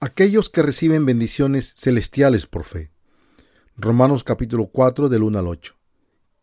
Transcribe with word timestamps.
aquellos 0.00 0.48
que 0.48 0.62
reciben 0.62 1.04
bendiciones 1.04 1.74
celestiales 1.76 2.46
por 2.46 2.64
fe. 2.64 2.90
Romanos 3.76 4.24
capítulo 4.24 4.68
4 4.68 5.10
del 5.10 5.22
1 5.22 5.38
al 5.38 5.46
8. 5.46 5.74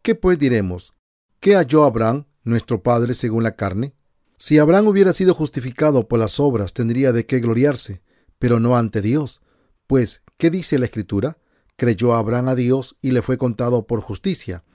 ¿Qué 0.03 0.13
pues 0.13 0.37
diremos? 0.37 0.93
¿Qué 1.39 1.55
halló 1.55 1.83
Abraham, 1.83 2.25
nuestro 2.43 2.83
padre, 2.83 3.15
según 3.15 3.41
la 3.41 3.55
carne? 3.55 3.95
Si 4.37 4.59
Abraham 4.59 4.89
hubiera 4.89 5.11
sido 5.11 5.33
justificado 5.33 6.07
por 6.07 6.19
las 6.19 6.39
obras, 6.39 6.73
tendría 6.73 7.11
de 7.11 7.25
qué 7.25 7.39
gloriarse, 7.39 8.03
pero 8.37 8.59
no 8.59 8.77
ante 8.77 9.01
Dios. 9.01 9.41
Pues, 9.87 10.21
¿qué 10.37 10.51
dice 10.51 10.77
la 10.77 10.85
Escritura? 10.85 11.39
Creyó 11.77 12.13
Abraham 12.13 12.49
a 12.49 12.55
Dios 12.55 12.95
y 13.01 13.09
le 13.09 13.23
fue 13.23 13.39
contado 13.39 13.87
por 13.87 14.01
justicia. 14.01 14.65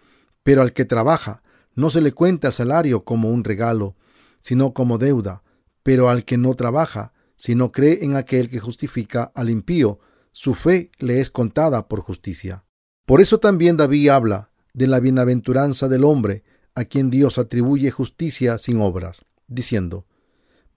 Pero 0.42 0.60
al 0.60 0.72
que 0.72 0.84
trabaja, 0.84 1.44
no 1.76 1.90
se 1.90 2.00
le 2.00 2.10
cuenta 2.10 2.48
el 2.48 2.52
salario 2.52 3.04
como 3.04 3.30
un 3.30 3.44
regalo, 3.44 3.94
sino 4.40 4.74
como 4.74 4.98
deuda. 4.98 5.44
Pero 5.84 6.08
al 6.08 6.24
que 6.24 6.36
no 6.36 6.54
trabaja, 6.54 7.12
sino 7.42 7.72
cree 7.72 8.04
en 8.04 8.14
aquel 8.14 8.48
que 8.48 8.60
justifica 8.60 9.32
al 9.34 9.50
impío, 9.50 9.98
su 10.30 10.54
fe 10.54 10.92
le 11.00 11.20
es 11.20 11.28
contada 11.28 11.88
por 11.88 11.98
justicia. 11.98 12.62
Por 13.04 13.20
eso 13.20 13.40
también 13.40 13.76
David 13.76 14.10
habla 14.10 14.52
de 14.74 14.86
la 14.86 15.00
bienaventuranza 15.00 15.88
del 15.88 16.04
hombre 16.04 16.44
a 16.76 16.84
quien 16.84 17.10
Dios 17.10 17.38
atribuye 17.38 17.90
justicia 17.90 18.58
sin 18.58 18.80
obras, 18.80 19.24
diciendo, 19.48 20.06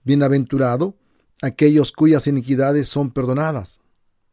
Bienaventurado 0.02 0.96
aquellos 1.40 1.92
cuyas 1.92 2.26
iniquidades 2.26 2.88
son 2.88 3.12
perdonadas 3.12 3.78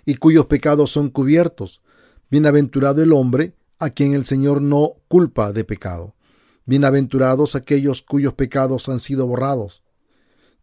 y 0.03 0.15
cuyos 0.15 0.47
pecados 0.47 0.89
son 0.89 1.11
cubiertos. 1.11 1.83
Bienaventurado 2.31 3.03
el 3.03 3.13
hombre 3.13 3.53
a 3.77 3.91
quien 3.91 4.15
el 4.15 4.25
Señor 4.25 4.59
no 4.59 4.95
culpa 5.07 5.53
de 5.53 5.65
pecado. 5.65 6.15
Bienaventurados 6.65 7.53
aquellos 7.53 8.01
cuyos 8.01 8.33
pecados 8.33 8.89
han 8.89 8.99
sido 8.99 9.27
borrados. 9.27 9.83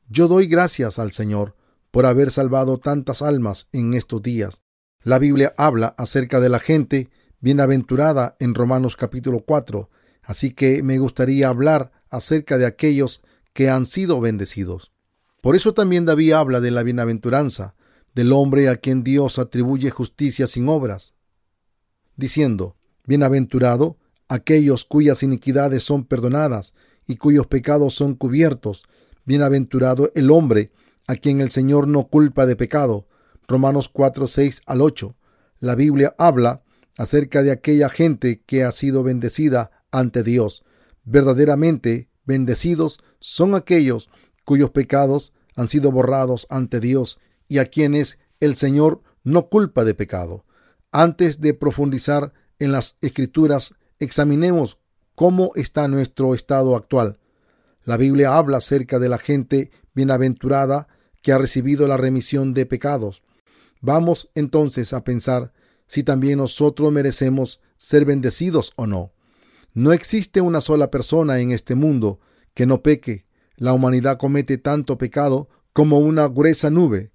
Yo 0.08 0.26
doy 0.26 0.48
gracias 0.48 0.98
al 0.98 1.12
Señor 1.12 1.54
por 1.91 2.06
haber 2.06 2.30
salvado 2.30 2.78
tantas 2.78 3.22
almas 3.22 3.69
en 3.72 3.94
estos 3.94 4.22
días. 4.22 4.62
La 5.02 5.19
Biblia 5.19 5.55
habla 5.56 5.94
acerca 5.98 6.41
de 6.41 6.48
la 6.48 6.58
gente 6.58 7.10
bienaventurada 7.41 8.36
en 8.38 8.55
Romanos 8.55 8.97
capítulo 8.97 9.41
4, 9.41 9.88
así 10.22 10.52
que 10.52 10.82
me 10.82 10.98
gustaría 10.98 11.48
hablar 11.48 11.91
acerca 12.10 12.58
de 12.58 12.66
aquellos 12.66 13.22
que 13.52 13.70
han 13.70 13.86
sido 13.86 14.20
bendecidos. 14.20 14.92
Por 15.41 15.56
eso 15.56 15.72
también 15.72 16.05
David 16.05 16.32
habla 16.32 16.60
de 16.60 16.70
la 16.70 16.82
bienaventuranza 16.82 17.74
del 18.14 18.32
hombre 18.32 18.69
a 18.69 18.77
quien 18.77 19.02
Dios 19.02 19.38
atribuye 19.38 19.91
justicia 19.91 20.47
sin 20.47 20.69
obras, 20.69 21.14
diciendo, 22.16 22.77
Bienaventurado 23.06 23.97
aquellos 24.28 24.84
cuyas 24.84 25.22
iniquidades 25.22 25.82
son 25.82 26.04
perdonadas 26.04 26.75
y 27.06 27.16
cuyos 27.16 27.47
pecados 27.47 27.94
son 27.94 28.14
cubiertos. 28.14 28.84
Bienaventurado 29.25 30.12
el 30.14 30.30
hombre 30.30 30.70
a 31.06 31.16
quien 31.16 31.40
el 31.40 31.50
Señor 31.50 31.88
no 31.88 32.08
culpa 32.08 32.46
de 32.46 32.56
pecado. 32.56 33.06
Romanos 33.48 33.88
4, 33.88 34.26
6 34.26 34.62
al 34.66 34.80
8. 34.80 35.16
La 35.58 35.74
Biblia 35.74 36.14
habla 36.18 36.62
acerca 36.96 37.42
de 37.42 37.50
aquella 37.50 37.88
gente 37.88 38.42
que 38.46 38.64
ha 38.64 38.72
sido 38.72 39.02
bendecida 39.02 39.70
ante 39.90 40.22
Dios. 40.22 40.64
Verdaderamente 41.04 42.08
bendecidos 42.24 43.00
son 43.18 43.54
aquellos 43.54 44.08
cuyos 44.44 44.70
pecados 44.70 45.32
han 45.56 45.68
sido 45.68 45.90
borrados 45.90 46.46
ante 46.50 46.80
Dios 46.80 47.18
y 47.48 47.58
a 47.58 47.66
quienes 47.66 48.18
el 48.38 48.56
Señor 48.56 49.02
no 49.24 49.48
culpa 49.48 49.84
de 49.84 49.94
pecado. 49.94 50.44
Antes 50.92 51.40
de 51.40 51.54
profundizar 51.54 52.32
en 52.58 52.72
las 52.72 52.96
escrituras, 53.00 53.74
examinemos 53.98 54.78
cómo 55.14 55.52
está 55.54 55.88
nuestro 55.88 56.34
estado 56.34 56.76
actual. 56.76 57.18
La 57.84 57.96
Biblia 57.96 58.36
habla 58.36 58.58
acerca 58.58 58.98
de 58.98 59.08
la 59.08 59.18
gente 59.18 59.70
bienaventurada 59.94 60.88
que 61.22 61.33
ha 61.33 61.38
recibido 61.38 61.87
la 61.87 61.97
remisión 61.97 62.54
de 62.54 62.66
pecados. 62.66 63.22
Vamos 63.81 64.31
entonces 64.34 64.92
a 64.92 65.04
pensar 65.04 65.53
si 65.87 66.03
también 66.03 66.38
nosotros 66.38 66.92
merecemos 66.92 67.60
ser 67.76 68.04
bendecidos 68.04 68.72
o 68.76 68.87
no. 68.87 69.12
No 69.72 69.92
existe 69.92 70.41
una 70.41 70.60
sola 70.60 70.91
persona 70.91 71.41
en 71.41 71.53
este 71.53 71.75
mundo 71.75 72.20
que 72.54 72.66
no 72.66 72.82
peque. 72.82 73.26
La 73.56 73.72
humanidad 73.72 74.19
comete 74.19 74.59
tanto 74.59 74.98
pecado 74.98 75.48
como 75.72 75.98
una 75.98 76.28
gruesa 76.28 76.70
nube, 76.70 77.12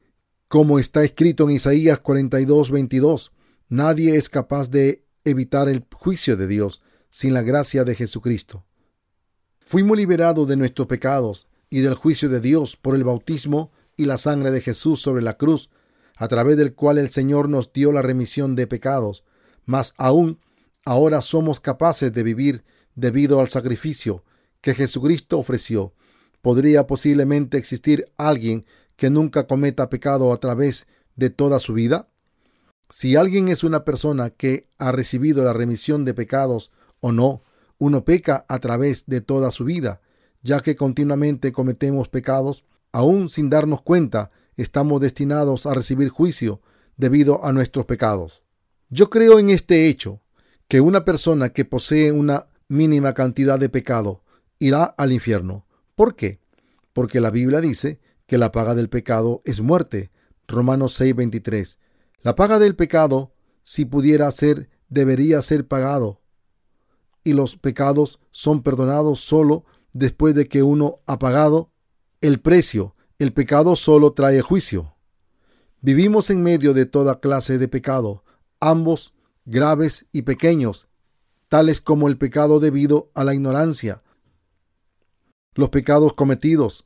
como 0.47 0.79
está 0.79 1.03
escrito 1.03 1.43
en 1.49 1.55
Isaías 1.55 1.99
42, 1.99 2.71
22. 2.71 3.31
Nadie 3.67 4.15
es 4.15 4.29
capaz 4.29 4.69
de 4.69 5.05
evitar 5.23 5.69
el 5.69 5.85
juicio 5.91 6.37
de 6.37 6.47
Dios 6.47 6.81
sin 7.09 7.33
la 7.33 7.41
gracia 7.41 7.83
de 7.83 7.95
Jesucristo. 7.95 8.65
Fuimos 9.59 9.97
liberados 9.97 10.47
de 10.47 10.55
nuestros 10.55 10.87
pecados 10.87 11.47
y 11.69 11.81
del 11.81 11.95
juicio 11.95 12.29
de 12.29 12.39
Dios 12.39 12.77
por 12.77 12.95
el 12.95 13.03
bautismo 13.03 13.71
y 13.97 14.05
la 14.05 14.17
sangre 14.17 14.51
de 14.51 14.61
Jesús 14.61 15.01
sobre 15.01 15.21
la 15.21 15.37
cruz, 15.37 15.69
a 16.17 16.27
través 16.27 16.57
del 16.57 16.73
cual 16.73 16.97
el 16.97 17.09
Señor 17.09 17.49
nos 17.49 17.73
dio 17.73 17.91
la 17.91 18.01
remisión 18.01 18.55
de 18.55 18.67
pecados. 18.67 19.23
Mas 19.65 19.93
aún 19.97 20.39
ahora 20.85 21.21
somos 21.21 21.59
capaces 21.59 22.13
de 22.13 22.23
vivir 22.23 22.63
debido 22.95 23.39
al 23.39 23.49
sacrificio 23.49 24.23
que 24.61 24.73
Jesucristo 24.73 25.37
ofreció. 25.37 25.93
¿Podría 26.41 26.87
posiblemente 26.87 27.57
existir 27.57 28.11
alguien 28.17 28.65
que 28.95 29.09
nunca 29.09 29.47
cometa 29.47 29.89
pecado 29.89 30.31
a 30.31 30.39
través 30.39 30.87
de 31.15 31.29
toda 31.29 31.59
su 31.59 31.73
vida? 31.73 32.07
Si 32.89 33.15
alguien 33.15 33.47
es 33.47 33.63
una 33.63 33.83
persona 33.83 34.29
que 34.29 34.69
ha 34.77 34.91
recibido 34.91 35.43
la 35.43 35.53
remisión 35.53 36.05
de 36.05 36.13
pecados 36.13 36.71
o 36.99 37.11
no, 37.11 37.43
uno 37.77 38.05
peca 38.05 38.45
a 38.47 38.59
través 38.59 39.05
de 39.07 39.21
toda 39.21 39.51
su 39.51 39.65
vida, 39.65 40.01
ya 40.45 40.61
que 40.61 40.75
continuamente 40.75 41.51
cometemos 41.51 42.07
pecados, 42.07 42.65
aún 42.91 43.29
sin 43.29 43.49
darnos 43.49 43.81
cuenta, 43.81 44.29
estamos 44.57 45.01
destinados 45.01 45.65
a 45.65 45.73
recibir 45.73 46.09
juicio 46.09 46.61
debido 46.97 47.43
a 47.43 47.51
nuestros 47.51 47.85
pecados. 47.85 48.43
Yo 48.89 49.09
creo 49.09 49.39
en 49.39 49.49
este 49.49 49.87
hecho, 49.87 50.21
que 50.67 50.81
una 50.81 51.03
persona 51.03 51.49
que 51.49 51.65
posee 51.65 52.11
una 52.11 52.45
mínima 52.67 53.15
cantidad 53.15 53.57
de 53.57 53.69
pecado 53.69 54.23
irá 54.59 54.83
al 54.83 55.11
infierno. 55.11 55.65
¿Por 55.95 56.15
qué? 56.15 56.39
Porque 56.93 57.21
la 57.21 57.31
Biblia 57.31 57.59
dice 57.59 57.99
que 58.27 58.37
la 58.37 58.51
paga 58.51 58.75
del 58.75 58.89
pecado 58.89 59.41
es 59.45 59.61
muerte. 59.61 60.11
Romanos 60.47 60.93
6:23. 60.99 61.79
La 62.21 62.35
paga 62.35 62.59
del 62.59 62.75
pecado, 62.75 63.33
si 63.63 63.85
pudiera 63.85 64.29
ser, 64.31 64.69
debería 64.89 65.41
ser 65.41 65.67
pagado. 65.67 66.21
Y 67.23 67.33
los 67.33 67.57
pecados 67.57 68.19
son 68.29 68.61
perdonados 68.61 69.19
solo 69.19 69.65
después 69.95 70.35
de 70.35 70.49
que 70.49 70.61
uno 70.61 70.99
ha 71.07 71.17
pagado 71.19 71.71
el 72.19 72.41
precio, 72.41 72.95
el 73.17 73.31
pecado 73.31 73.77
solo 73.77 74.11
trae 74.11 74.41
juicio. 74.41 74.93
Vivimos 75.79 76.29
en 76.29 76.43
medio 76.43 76.73
de 76.73 76.85
toda 76.85 77.21
clase 77.21 77.57
de 77.57 77.69
pecado, 77.69 78.25
ambos 78.59 79.13
graves 79.45 80.05
y 80.11 80.23
pequeños, 80.23 80.89
tales 81.47 81.79
como 81.79 82.09
el 82.09 82.17
pecado 82.17 82.59
debido 82.59 83.09
a 83.13 83.23
la 83.23 83.33
ignorancia, 83.33 84.03
los 85.53 85.69
pecados 85.69 86.11
cometidos 86.13 86.85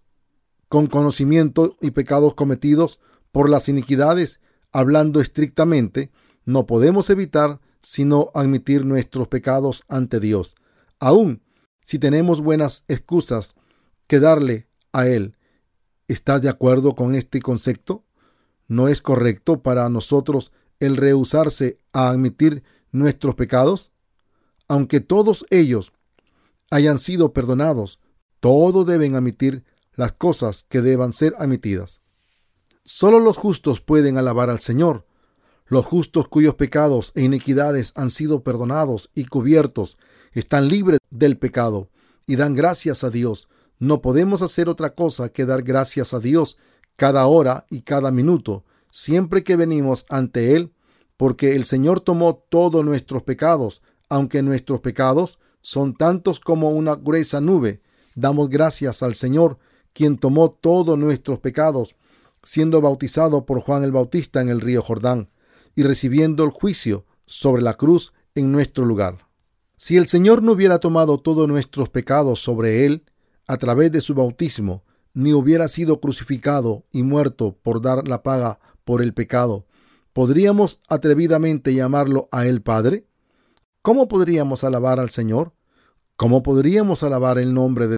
con 0.68 0.86
conocimiento 0.86 1.78
y 1.82 1.92
pecados 1.92 2.36
cometidos 2.36 3.00
por 3.32 3.50
las 3.50 3.70
iniquidades, 3.70 4.40
hablando 4.72 5.20
estrictamente, 5.20 6.12
no 6.46 6.68
podemos 6.68 7.10
evitar 7.10 7.60
sino 7.82 8.30
admitir 8.36 8.86
nuestros 8.86 9.28
pecados 9.30 9.84
ante 9.88 10.20
Dios, 10.20 10.54
aun 11.00 11.42
si 11.90 11.98
tenemos 11.98 12.40
buenas 12.40 12.86
excusas 12.88 13.56
que 14.06 14.20
darle 14.20 14.68
a 14.94 15.08
Él. 15.08 15.36
¿Estás 16.08 16.40
de 16.40 16.48
acuerdo 16.48 16.94
con 16.94 17.16
este 17.16 17.42
concepto? 17.42 18.04
¿No 18.68 18.90
es 18.90 19.02
correcto 19.02 19.64
para 19.64 19.90
nosotros 19.90 20.52
el 20.80 20.98
rehusarse 20.98 21.80
a 21.92 22.10
admitir 22.10 22.62
nuestros 22.92 23.34
pecados? 23.34 23.92
Aunque 24.68 25.00
todos 25.00 25.48
ellos 25.50 25.92
hayan 26.70 27.00
sido 27.00 27.34
perdonados, 27.34 28.00
todos 28.40 28.86
deben 28.86 29.16
admitir 29.16 29.64
las 29.96 30.12
cosas 30.12 30.68
que 30.70 30.82
deban 30.82 31.12
ser 31.12 31.34
admitidas. 31.40 32.02
Solo 32.84 33.20
los 33.20 33.36
justos 33.36 33.82
pueden 33.82 34.20
alabar 34.20 34.52
al 34.52 34.60
Señor. 34.60 35.08
Los 35.66 35.88
justos 35.88 36.28
cuyos 36.28 36.54
pecados 36.54 37.14
e 37.16 37.24
iniquidades 37.24 37.94
han 37.96 38.12
sido 38.12 38.44
perdonados 38.44 39.10
y 39.16 39.26
cubiertos 39.26 39.98
están 40.34 40.68
libres 40.68 40.99
del 41.10 41.38
pecado 41.38 41.90
y 42.28 42.36
dan 42.36 42.54
gracias 42.54 43.04
a 43.04 43.10
Dios 43.10 43.48
no 43.80 44.02
podemos 44.02 44.42
hacer 44.42 44.68
otra 44.68 44.94
cosa 44.94 45.30
que 45.30 45.46
dar 45.46 45.64
gracias 45.64 46.14
a 46.14 46.20
Dios 46.20 46.58
cada 46.98 47.26
hora 47.28 47.66
y 47.70 47.82
cada 47.82 48.12
minuto, 48.12 48.66
siempre 48.90 49.42
que 49.42 49.56
venimos 49.56 50.06
ante 50.10 50.56
Él, 50.56 50.74
porque 51.16 51.56
el 51.56 51.64
Señor 51.64 52.02
tomó 52.02 52.36
todos 52.50 52.84
nuestros 52.84 53.24
pecados, 53.24 53.82
aunque 54.10 54.42
nuestros 54.42 54.82
pecados 54.82 55.40
son 55.62 55.96
tantos 55.96 56.42
como 56.42 56.72
una 56.72 56.96
gruesa 56.96 57.40
nube. 57.40 57.82
Damos 58.16 58.50
gracias 58.50 59.02
al 59.02 59.16
Señor, 59.16 59.60
quien 59.94 60.18
tomó 60.18 60.52
todos 60.52 60.98
nuestros 60.98 61.40
pecados, 61.40 61.96
siendo 62.44 62.82
bautizado 62.82 63.46
por 63.46 63.62
Juan 63.62 63.86
el 63.86 63.94
Bautista 63.94 64.42
en 64.42 64.50
el 64.50 64.60
río 64.60 64.82
Jordán, 64.82 65.30
y 65.74 65.84
recibiendo 65.84 66.44
el 66.44 66.50
juicio 66.50 67.06
sobre 67.26 67.62
la 67.62 67.76
cruz 67.76 68.14
en 68.36 68.52
nuestro 68.52 68.84
lugar. 68.84 69.29
Si 69.82 69.96
el 69.96 70.10
Señor 70.10 70.44
no 70.44 70.52
hubiera 70.52 70.80
tomado 70.80 71.20
todos 71.20 71.48
nuestros 71.48 71.88
pecados 71.88 72.42
sobre 72.42 72.86
Él, 72.86 73.06
a 73.48 73.56
través 73.56 73.94
de 73.94 74.02
su 74.02 74.14
bautismo, 74.14 74.84
ni 75.14 75.32
hubiera 75.32 75.70
sido 75.70 76.02
crucificado 76.02 76.84
y 76.92 77.04
muerto 77.04 77.58
por 77.64 77.82
dar 77.82 78.06
la 78.06 78.22
paga 78.22 78.60
por 78.84 79.02
el 79.02 79.14
pecado, 79.14 79.68
¿podríamos 80.12 80.82
atrevidamente 80.90 81.74
llamarlo 81.74 82.28
a 82.34 82.46
Él 82.46 82.62
Padre? 82.62 83.06
¿Cómo 83.82 84.10
podríamos 84.10 84.66
alabar 84.66 85.00
al 85.00 85.12
Señor? 85.12 85.54
¿Cómo 86.18 86.44
podríamos 86.44 87.02
alabar 87.02 87.38
el 87.38 87.54
nombre 87.54 87.88
de, 87.88 87.98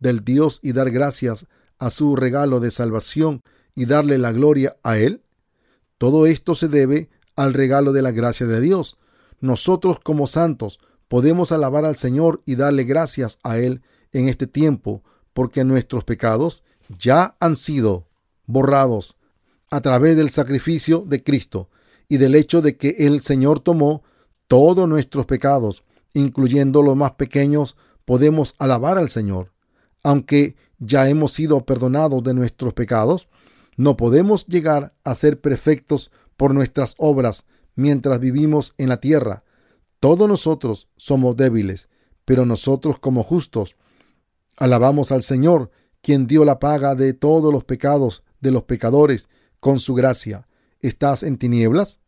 del 0.00 0.24
Dios 0.24 0.58
y 0.64 0.72
dar 0.72 0.90
gracias 0.90 1.46
a 1.78 1.90
su 1.90 2.16
regalo 2.16 2.58
de 2.58 2.72
salvación 2.72 3.42
y 3.76 3.84
darle 3.84 4.18
la 4.18 4.32
gloria 4.32 4.78
a 4.82 4.98
Él? 4.98 5.22
Todo 5.96 6.26
esto 6.26 6.56
se 6.56 6.66
debe 6.66 7.08
al 7.36 7.54
regalo 7.54 7.92
de 7.92 8.02
la 8.02 8.10
gracia 8.10 8.46
de 8.46 8.60
Dios. 8.60 8.98
Nosotros 9.38 10.00
como 10.00 10.26
santos 10.26 10.80
podemos 11.10 11.50
alabar 11.50 11.84
al 11.84 11.96
Señor 11.96 12.40
y 12.46 12.54
darle 12.54 12.84
gracias 12.84 13.40
a 13.42 13.58
Él 13.58 13.82
en 14.12 14.28
este 14.28 14.46
tiempo, 14.46 15.02
porque 15.32 15.64
nuestros 15.64 16.04
pecados 16.04 16.62
ya 17.00 17.36
han 17.40 17.56
sido 17.56 18.06
borrados 18.46 19.16
a 19.72 19.80
través 19.80 20.16
del 20.16 20.30
sacrificio 20.30 21.04
de 21.04 21.24
Cristo 21.24 21.68
y 22.08 22.18
del 22.18 22.36
hecho 22.36 22.62
de 22.62 22.76
que 22.76 22.94
el 23.00 23.22
Señor 23.22 23.58
tomó 23.58 24.04
todos 24.46 24.88
nuestros 24.88 25.26
pecados 25.26 25.82
incluyendo 26.14 26.80
los 26.82 26.94
más 26.96 27.12
pequeños, 27.12 27.76
podemos 28.04 28.54
alabar 28.58 28.96
al 28.96 29.10
Señor. 29.10 29.52
Aunque 30.04 30.54
ya 30.78 31.08
hemos 31.08 31.32
sido 31.32 31.64
perdonados 31.64 32.22
de 32.22 32.34
nuestros 32.34 32.72
pecados, 32.72 33.28
no 33.76 33.96
podemos 33.96 34.46
llegar 34.46 34.94
a 35.02 35.14
ser 35.16 35.40
perfectos 35.40 36.12
por 36.36 36.54
nuestras 36.54 36.94
obras 36.98 37.46
mientras 37.74 38.20
vivimos 38.20 38.74
en 38.78 38.88
la 38.88 38.98
tierra. 38.98 39.42
Todos 40.00 40.26
nosotros 40.26 40.88
somos 40.96 41.36
débiles, 41.36 41.88
pero 42.24 42.46
nosotros 42.46 42.98
como 42.98 43.22
justos 43.22 43.76
alabamos 44.56 45.12
al 45.12 45.22
Señor, 45.22 45.70
quien 46.00 46.26
dio 46.26 46.44
la 46.46 46.58
paga 46.58 46.94
de 46.94 47.12
todos 47.12 47.52
los 47.52 47.64
pecados 47.64 48.24
de 48.40 48.50
los 48.50 48.64
pecadores 48.64 49.28
con 49.60 49.78
su 49.78 49.94
gracia. 49.94 50.48
¿Estás 50.80 51.22
en 51.22 51.36
tinieblas? 51.36 52.00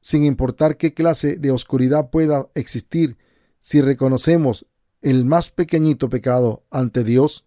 Sin 0.00 0.24
importar 0.24 0.76
qué 0.76 0.94
clase 0.94 1.36
de 1.36 1.50
oscuridad 1.50 2.10
pueda 2.10 2.48
existir 2.54 3.18
si 3.58 3.80
reconocemos 3.80 4.66
el 5.02 5.24
más 5.24 5.50
pequeñito 5.50 6.08
pecado 6.08 6.64
ante 6.70 7.02
Dios, 7.02 7.44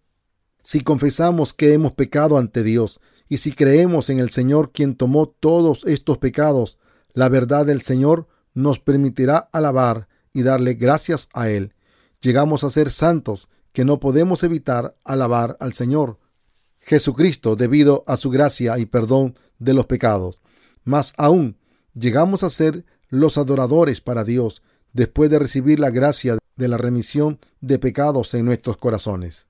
si 0.62 0.82
confesamos 0.82 1.54
que 1.54 1.72
hemos 1.72 1.92
pecado 1.92 2.36
ante 2.36 2.62
Dios 2.62 3.00
y 3.30 3.38
si 3.38 3.52
creemos 3.52 4.10
en 4.10 4.18
el 4.18 4.28
Señor 4.30 4.72
quien 4.72 4.94
tomó 4.94 5.28
todos 5.28 5.86
estos 5.86 6.18
pecados, 6.18 6.78
la 7.14 7.30
verdad 7.30 7.64
del 7.64 7.80
Señor 7.80 8.28
nos 8.60 8.78
permitirá 8.78 9.48
alabar 9.52 10.08
y 10.32 10.42
darle 10.42 10.74
gracias 10.74 11.28
a 11.32 11.48
Él. 11.48 11.74
Llegamos 12.20 12.64
a 12.64 12.70
ser 12.70 12.90
santos 12.90 13.48
que 13.72 13.84
no 13.84 14.00
podemos 14.00 14.42
evitar 14.42 14.96
alabar 15.04 15.56
al 15.60 15.72
Señor. 15.72 16.18
Jesucristo 16.80 17.56
debido 17.56 18.04
a 18.06 18.16
su 18.16 18.30
gracia 18.30 18.78
y 18.78 18.86
perdón 18.86 19.38
de 19.58 19.74
los 19.74 19.86
pecados. 19.86 20.40
Más 20.84 21.12
aún, 21.16 21.56
llegamos 21.94 22.42
a 22.42 22.50
ser 22.50 22.84
los 23.08 23.38
adoradores 23.38 24.00
para 24.00 24.24
Dios 24.24 24.62
después 24.92 25.30
de 25.30 25.38
recibir 25.38 25.78
la 25.78 25.90
gracia 25.90 26.38
de 26.56 26.68
la 26.68 26.76
remisión 26.76 27.38
de 27.60 27.78
pecados 27.78 28.34
en 28.34 28.44
nuestros 28.44 28.76
corazones. 28.76 29.46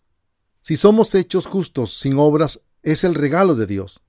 Si 0.61 0.77
somos 0.77 1.15
hechos 1.15 1.47
justos 1.47 1.99
sin 1.99 2.19
obras, 2.19 2.61
es 2.83 3.05
el 3.05 3.15
regalo 3.15 3.55
de 3.55 3.67
Dios. 3.67 4.01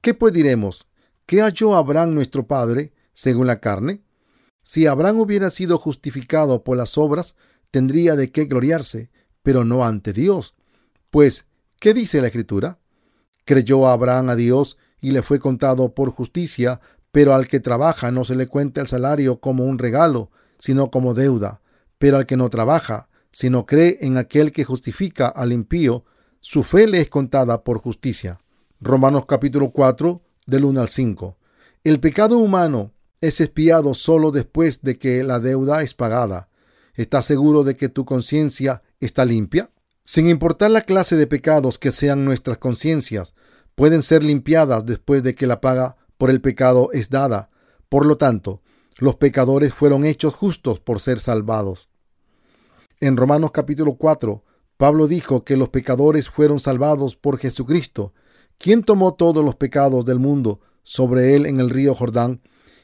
¿Qué 0.00 0.14
pues 0.14 0.32
diremos? 0.32 0.86
¿Qué 1.26 1.42
halló 1.42 1.76
Abraham 1.76 2.14
nuestro 2.14 2.46
Padre 2.46 2.92
según 3.12 3.46
la 3.46 3.60
carne? 3.60 4.02
Si 4.62 4.86
Abraham 4.86 5.20
hubiera 5.20 5.50
sido 5.50 5.78
justificado 5.78 6.62
por 6.62 6.76
las 6.76 6.98
obras, 6.98 7.36
tendría 7.70 8.16
de 8.16 8.30
qué 8.30 8.44
gloriarse, 8.44 9.10
pero 9.42 9.64
no 9.64 9.84
ante 9.84 10.12
Dios. 10.12 10.54
Pues, 11.10 11.46
¿qué 11.78 11.94
dice 11.94 12.20
la 12.20 12.28
Escritura? 12.28 12.78
Creyó 13.44 13.88
Abraham 13.88 14.30
a 14.30 14.36
Dios 14.36 14.78
y 15.00 15.12
le 15.12 15.22
fue 15.22 15.38
contado 15.38 15.94
por 15.94 16.10
justicia, 16.10 16.80
pero 17.10 17.34
al 17.34 17.48
que 17.48 17.60
trabaja 17.60 18.10
no 18.10 18.24
se 18.24 18.36
le 18.36 18.46
cuenta 18.46 18.80
el 18.80 18.86
salario 18.86 19.40
como 19.40 19.64
un 19.64 19.78
regalo, 19.78 20.30
sino 20.58 20.90
como 20.90 21.14
deuda. 21.14 21.60
Pero 21.98 22.16
al 22.16 22.26
que 22.26 22.36
no 22.36 22.50
trabaja, 22.50 23.08
sino 23.32 23.66
cree 23.66 23.98
en 24.02 24.16
aquel 24.16 24.52
que 24.52 24.64
justifica 24.64 25.28
al 25.28 25.52
impío, 25.52 26.04
su 26.40 26.62
fe 26.62 26.86
le 26.86 27.00
es 27.00 27.08
contada 27.08 27.64
por 27.64 27.78
justicia. 27.78 28.40
Romanos 28.80 29.26
capítulo 29.26 29.70
4, 29.70 30.22
del 30.46 30.64
1 30.64 30.80
al 30.80 30.88
5. 30.88 31.36
El 31.84 32.00
pecado 32.00 32.38
humano 32.38 32.92
es 33.20 33.40
espiado 33.40 33.94
solo 33.94 34.30
después 34.30 34.82
de 34.82 34.96
que 34.96 35.22
la 35.22 35.40
deuda 35.40 35.82
es 35.82 35.94
pagada. 35.94 36.48
¿Estás 36.94 37.26
seguro 37.26 37.64
de 37.64 37.76
que 37.76 37.88
tu 37.88 38.04
conciencia 38.04 38.82
está 38.98 39.24
limpia? 39.24 39.70
Sin 40.04 40.26
importar 40.26 40.70
la 40.70 40.80
clase 40.80 41.16
de 41.16 41.26
pecados 41.26 41.78
que 41.78 41.92
sean 41.92 42.24
nuestras 42.24 42.58
conciencias, 42.58 43.34
pueden 43.74 44.02
ser 44.02 44.24
limpiadas 44.24 44.86
después 44.86 45.22
de 45.22 45.34
que 45.34 45.46
la 45.46 45.60
paga 45.60 45.96
por 46.18 46.30
el 46.30 46.40
pecado 46.40 46.90
es 46.92 47.10
dada. 47.10 47.50
Por 47.88 48.06
lo 48.06 48.16
tanto, 48.16 48.62
los 48.98 49.16
pecadores 49.16 49.72
fueron 49.72 50.04
hechos 50.04 50.34
justos 50.34 50.80
por 50.80 51.00
ser 51.00 51.20
salvados. 51.20 51.88
En 53.00 53.16
Romanos 53.16 53.50
capítulo 53.52 53.94
4, 53.94 54.44
Pablo 54.76 55.06
dijo 55.06 55.44
que 55.44 55.56
los 55.56 55.68
pecadores 55.68 56.30
fueron 56.30 56.58
salvados 56.58 57.16
por 57.16 57.38
Jesucristo, 57.38 58.14
quien 58.58 58.82
tomó 58.82 59.14
todos 59.14 59.44
los 59.44 59.56
pecados 59.56 60.04
del 60.04 60.18
mundo 60.18 60.60
sobre 60.82 61.34
él 61.34 61.46
en 61.46 61.60
el 61.60 61.70
río 61.70 61.94
Jordán 61.94 62.40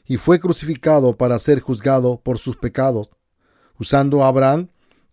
y 0.07 0.17
fue 0.17 0.39
crucificado 0.39 1.17
para 1.17 1.37
ser 1.39 1.59
juzgado 1.59 2.21
por 2.21 2.37
sus 2.37 2.57
pecados, 2.57 3.09
usando 3.77 4.23
a 4.23 4.29
Abraham, 4.29 4.69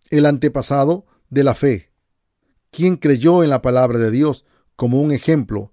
el 0.09 0.25
antepasado 0.25 1.05
de 1.29 1.43
la 1.43 1.55
fe, 1.55 1.91
quien 2.71 2.97
creyó 2.97 3.43
en 3.43 3.49
la 3.49 3.61
palabra 3.61 3.99
de 3.99 4.11
Dios 4.11 4.45
como 4.75 5.01
un 5.01 5.11
ejemplo. 5.11 5.71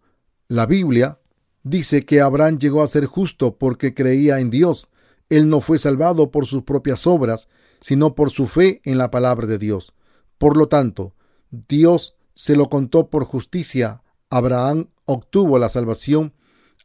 La 0.49 0.67
Biblia 0.67 1.21
dice 1.63 2.05
que 2.05 2.21
Abraham 2.21 2.59
llegó 2.59 2.83
a 2.83 2.89
ser 2.89 3.07
justo 3.07 3.57
porque 3.57 3.95
creía 3.95 4.41
en 4.41 4.51
Dios 4.51 4.89
él 5.33 5.49
no 5.49 5.63
fue 5.63 5.79
salvado 5.79 6.31
por 6.31 6.45
sus 6.45 6.63
propias 6.63 7.07
obras, 7.07 7.49
sino 7.81 8.15
por 8.15 8.31
su 8.31 8.47
fe 8.47 8.83
en 8.85 8.99
la 8.99 9.11
palabra 9.11 9.47
de 9.47 9.57
Dios. 9.57 9.95
Por 10.37 10.59
lo 10.59 10.69
tanto, 10.69 11.15
Dios 11.51 12.17
se 12.35 12.55
lo 12.55 12.69
contó 12.69 13.09
por 13.09 13.25
justicia. 13.25 14.03
Abraham 14.29 14.91
obtuvo 15.07 15.59
la 15.59 15.71
salvación 15.71 16.35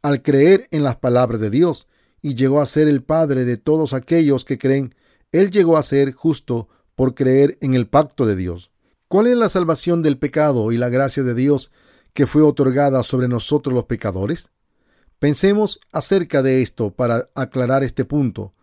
al 0.00 0.22
creer 0.22 0.66
en 0.70 0.82
las 0.82 0.96
palabras 0.96 1.42
de 1.42 1.50
Dios 1.50 1.88
y 2.22 2.34
llegó 2.34 2.60
a 2.60 2.66
ser 2.66 2.88
el 2.88 3.02
padre 3.02 3.44
de 3.44 3.56
todos 3.56 3.92
aquellos 3.92 4.44
que 4.44 4.58
creen. 4.58 4.94
Él 5.32 5.50
llegó 5.50 5.76
a 5.76 5.82
ser 5.82 6.12
justo 6.12 6.68
por 6.94 7.14
creer 7.14 7.58
en 7.60 7.74
el 7.74 7.86
pacto 7.86 8.26
de 8.26 8.36
Dios. 8.36 8.70
¿Cuál 9.08 9.28
es 9.28 9.36
la 9.36 9.48
salvación 9.48 10.02
del 10.02 10.18
pecado 10.18 10.72
y 10.72 10.78
la 10.78 10.88
gracia 10.88 11.22
de 11.22 11.34
Dios 11.34 11.70
que 12.12 12.26
fue 12.26 12.42
otorgada 12.42 13.02
sobre 13.02 13.28
nosotros 13.28 13.74
los 13.74 13.84
pecadores? 13.84 14.50
Pensemos 15.18 15.80
acerca 15.92 16.42
de 16.42 16.62
esto 16.62 16.90
para 16.90 17.30
aclarar 17.34 17.82
este 17.82 18.04
punto. 18.04 18.54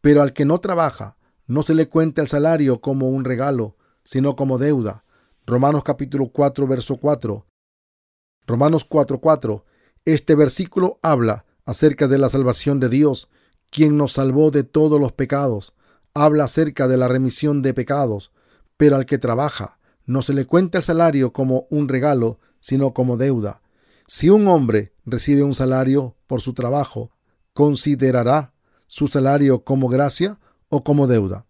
Pero 0.00 0.22
al 0.22 0.32
que 0.32 0.44
no 0.44 0.58
trabaja, 0.58 1.16
no 1.46 1.62
se 1.62 1.74
le 1.74 1.88
cuenta 1.88 2.22
el 2.22 2.28
salario 2.28 2.80
como 2.80 3.08
un 3.08 3.24
regalo, 3.24 3.76
sino 4.04 4.36
como 4.36 4.58
deuda. 4.58 5.04
Romanos 5.46 5.82
capítulo 5.82 6.28
4, 6.28 6.66
verso 6.66 6.96
4. 6.96 7.46
Romanos 8.46 8.84
4, 8.84 9.18
4. 9.18 9.64
Este 10.04 10.34
versículo 10.34 10.98
habla 11.02 11.44
acerca 11.68 12.08
de 12.08 12.16
la 12.16 12.30
salvación 12.30 12.80
de 12.80 12.88
Dios, 12.88 13.28
quien 13.68 13.98
nos 13.98 14.14
salvó 14.14 14.50
de 14.50 14.64
todos 14.64 14.98
los 14.98 15.12
pecados. 15.12 15.74
Habla 16.14 16.44
acerca 16.44 16.88
de 16.88 16.96
la 16.96 17.08
remisión 17.08 17.60
de 17.60 17.74
pecados. 17.74 18.32
Pero 18.78 18.96
al 18.96 19.04
que 19.04 19.18
trabaja, 19.18 19.78
no 20.06 20.22
se 20.22 20.32
le 20.32 20.46
cuenta 20.46 20.78
el 20.78 20.84
salario 20.84 21.34
como 21.34 21.66
un 21.68 21.86
regalo, 21.86 22.38
sino 22.60 22.94
como 22.94 23.18
deuda. 23.18 23.60
Si 24.06 24.30
un 24.30 24.48
hombre 24.48 24.94
recibe 25.04 25.42
un 25.42 25.54
salario 25.54 26.16
por 26.26 26.40
su 26.40 26.54
trabajo, 26.54 27.10
¿considerará 27.52 28.54
su 28.86 29.06
salario 29.06 29.62
como 29.62 29.88
gracia 29.88 30.40
o 30.70 30.82
como 30.82 31.06
deuda? 31.06 31.44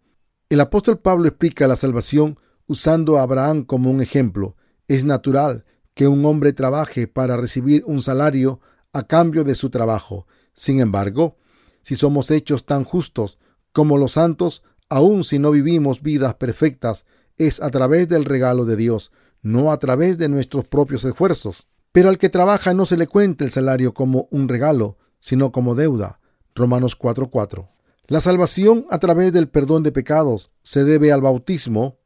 El 0.48 0.60
apóstol 0.60 0.98
Pablo 0.98 1.28
explica 1.28 1.68
la 1.68 1.76
salvación 1.76 2.40
usando 2.66 3.18
a 3.18 3.22
Abraham 3.22 3.62
como 3.62 3.88
un 3.88 4.00
ejemplo. 4.00 4.56
Es 4.88 5.04
natural 5.04 5.64
que 5.94 6.08
un 6.08 6.24
hombre 6.24 6.52
trabaje 6.52 7.06
para 7.06 7.36
recibir 7.36 7.84
un 7.86 8.02
salario 8.02 8.60
a 8.92 9.04
cambio 9.06 9.44
de 9.44 9.54
su 9.54 9.70
trabajo. 9.70 10.26
Sin 10.54 10.80
embargo, 10.80 11.36
si 11.82 11.96
somos 11.96 12.30
hechos 12.30 12.66
tan 12.66 12.84
justos 12.84 13.38
como 13.72 13.96
los 13.96 14.12
santos, 14.12 14.62
aun 14.88 15.24
si 15.24 15.38
no 15.38 15.50
vivimos 15.50 16.02
vidas 16.02 16.34
perfectas, 16.34 17.04
es 17.36 17.62
a 17.62 17.70
través 17.70 18.08
del 18.08 18.24
regalo 18.24 18.64
de 18.64 18.76
Dios, 18.76 19.12
no 19.42 19.70
a 19.72 19.78
través 19.78 20.18
de 20.18 20.28
nuestros 20.28 20.66
propios 20.66 21.04
esfuerzos. 21.04 21.66
Pero 21.92 22.08
al 22.08 22.18
que 22.18 22.28
trabaja 22.28 22.74
no 22.74 22.86
se 22.86 22.96
le 22.96 23.06
cuenta 23.06 23.44
el 23.44 23.50
salario 23.50 23.94
como 23.94 24.28
un 24.30 24.48
regalo, 24.48 24.98
sino 25.20 25.52
como 25.52 25.74
deuda. 25.74 26.20
Romanos 26.54 26.96
4:4. 26.98 27.68
La 28.06 28.20
salvación 28.20 28.86
a 28.90 28.98
través 28.98 29.32
del 29.32 29.48
perdón 29.48 29.82
de 29.82 29.92
pecados 29.92 30.50
se 30.62 30.84
debe 30.84 31.12
al 31.12 31.20
bautismo 31.20 31.98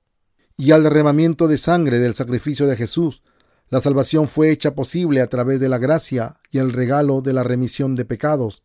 y 0.57 0.73
al 0.73 0.83
derramamiento 0.83 1.49
de 1.49 1.59
sangre 1.59 1.99
del 1.99 2.15
sacrificio 2.15 2.67
de 2.67 2.77
Jesús. 2.77 3.23
La 3.73 3.81
salvación 3.81 4.29
fue 4.29 4.51
hecha 4.51 4.75
posible 4.75 5.23
a 5.23 5.29
través 5.29 5.59
de 5.59 5.71
la 5.71 5.79
gracia 5.79 6.37
y 6.51 6.59
el 6.59 6.75
regalo 6.75 7.23
de 7.23 7.33
la 7.33 7.43
remisión 7.43 7.95
de 7.95 8.05
pecados. 8.05 8.63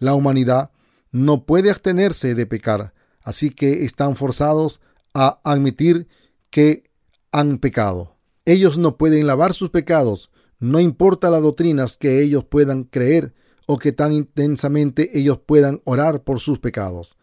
La 0.00 0.14
humanidad 0.14 0.72
no 1.12 1.46
puede 1.46 1.70
abstenerse 1.70 2.34
de 2.34 2.44
pecar, 2.44 2.92
así 3.22 3.50
que 3.50 3.84
están 3.84 4.16
forzados 4.16 4.80
a 5.14 5.38
admitir 5.44 6.08
que 6.50 6.90
han 7.30 7.58
pecado. 7.58 8.16
Ellos 8.44 8.78
no 8.78 8.96
pueden 8.96 9.28
lavar 9.28 9.54
sus 9.54 9.70
pecados, 9.70 10.32
No 10.58 10.80
importa 10.80 11.30
las 11.30 11.42
doctrinas 11.42 11.96
que 11.96 12.20
ellos 12.20 12.44
puedan 12.44 12.82
creer 12.82 13.32
o 13.66 13.78
que 13.78 13.92
tan 13.92 14.12
intensamente 14.12 15.16
ellos 15.16 15.38
puedan 15.38 15.82
orar 15.84 16.24
por 16.24 16.40
sus 16.40 16.58
pecados. 16.58 17.16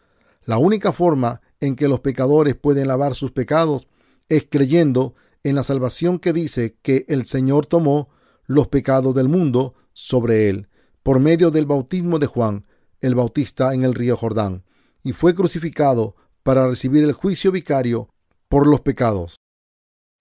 La 0.46 0.58
única 0.58 0.94
forma 0.94 1.42
en 1.60 1.76
que 1.76 1.90
los 1.90 2.00
pecadores 2.00 2.56
pueden 2.56 2.88
lavar 2.88 3.14
sus 3.14 3.32
pecados 3.32 3.90
es 4.30 4.48
creyendo 4.50 5.16
en 5.44 5.56
la 5.56 5.64
salvación 5.64 6.20
que 6.20 6.34
dice 6.34 6.78
que 6.82 7.06
el 7.08 7.26
Señor 7.26 7.66
tomó 7.66 8.10
los 8.46 8.68
pecados 8.68 9.14
del 9.16 9.30
mundo 9.30 9.76
sobre 9.94 10.50
él 10.50 10.68
por 11.04 11.20
medio 11.20 11.52
del 11.52 11.66
bautismo 11.66 12.20
de 12.20 12.28
Juan 12.28 12.66
el 13.02 13.16
Bautista 13.16 13.74
en 13.74 13.84
el 13.84 13.94
río 13.94 14.16
Jordán 14.16 14.64
y 15.04 15.12
fue 15.12 15.36
crucificado 15.36 16.16
para 16.44 16.68
recibir 16.68 17.04
el 17.04 17.14
juicio 17.14 17.52
vicario 17.52 18.10
por 18.48 18.68
los 18.68 18.82
pecados. 18.82 19.36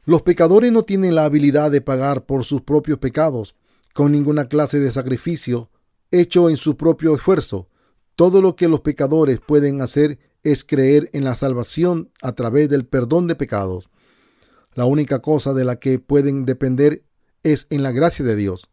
Los 0.05 0.23
pecadores 0.23 0.73
no 0.73 0.83
tienen 0.83 1.15
la 1.15 1.25
habilidad 1.25 1.71
de 1.71 1.81
pagar 1.81 2.27
por 2.27 2.45
sus 2.45 2.63
propios 2.63 2.99
pecados 2.99 3.55
con 3.95 4.11
ninguna 4.11 4.49
clase 4.49 4.81
de 4.81 4.91
sacrificio 4.91 5.71
hecho 6.11 6.51
en 6.51 6.57
su 6.57 6.77
propio 6.77 7.15
esfuerzo. 7.15 7.69
Todo 8.17 8.43
lo 8.43 8.57
que 8.57 8.69
los 8.69 8.81
pecadores 8.81 9.41
pueden 9.41 9.81
hacer 9.81 10.19
es 10.43 10.65
creer 10.65 11.09
en 11.13 11.25
la 11.25 11.37
salvación 11.37 12.11
a 12.21 12.33
través 12.33 12.69
del 12.69 12.85
perdón 12.85 13.29
de 13.29 13.37
pecados. 13.37 13.89
La 14.75 14.87
única 14.87 15.21
cosa 15.21 15.53
de 15.53 15.65
la 15.65 15.77
que 15.77 15.99
pueden 15.99 16.45
depender 16.47 17.05
es 17.43 17.67
en 17.71 17.83
la 17.83 17.93
gracia 17.93 18.25
de 18.25 18.37
Dios. 18.37 18.71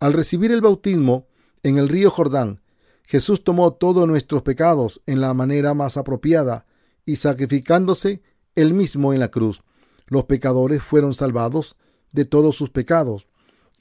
Al 0.00 0.12
recibir 0.12 0.50
el 0.50 0.60
bautismo 0.60 1.28
en 1.62 1.78
el 1.78 1.88
río 1.88 2.10
Jordán, 2.10 2.60
Jesús 3.04 3.44
tomó 3.44 3.72
todos 3.72 4.08
nuestros 4.08 4.42
pecados 4.42 5.00
en 5.06 5.20
la 5.20 5.32
manera 5.34 5.74
más 5.74 5.96
apropiada 5.96 6.66
y 7.04 7.16
sacrificándose 7.16 8.22
él 8.56 8.74
mismo 8.74 9.12
en 9.12 9.20
la 9.20 9.30
cruz. 9.30 9.62
Los 10.06 10.24
pecadores 10.24 10.82
fueron 10.82 11.14
salvados 11.14 11.76
de 12.10 12.24
todos 12.24 12.56
sus 12.56 12.70
pecados. 12.70 13.28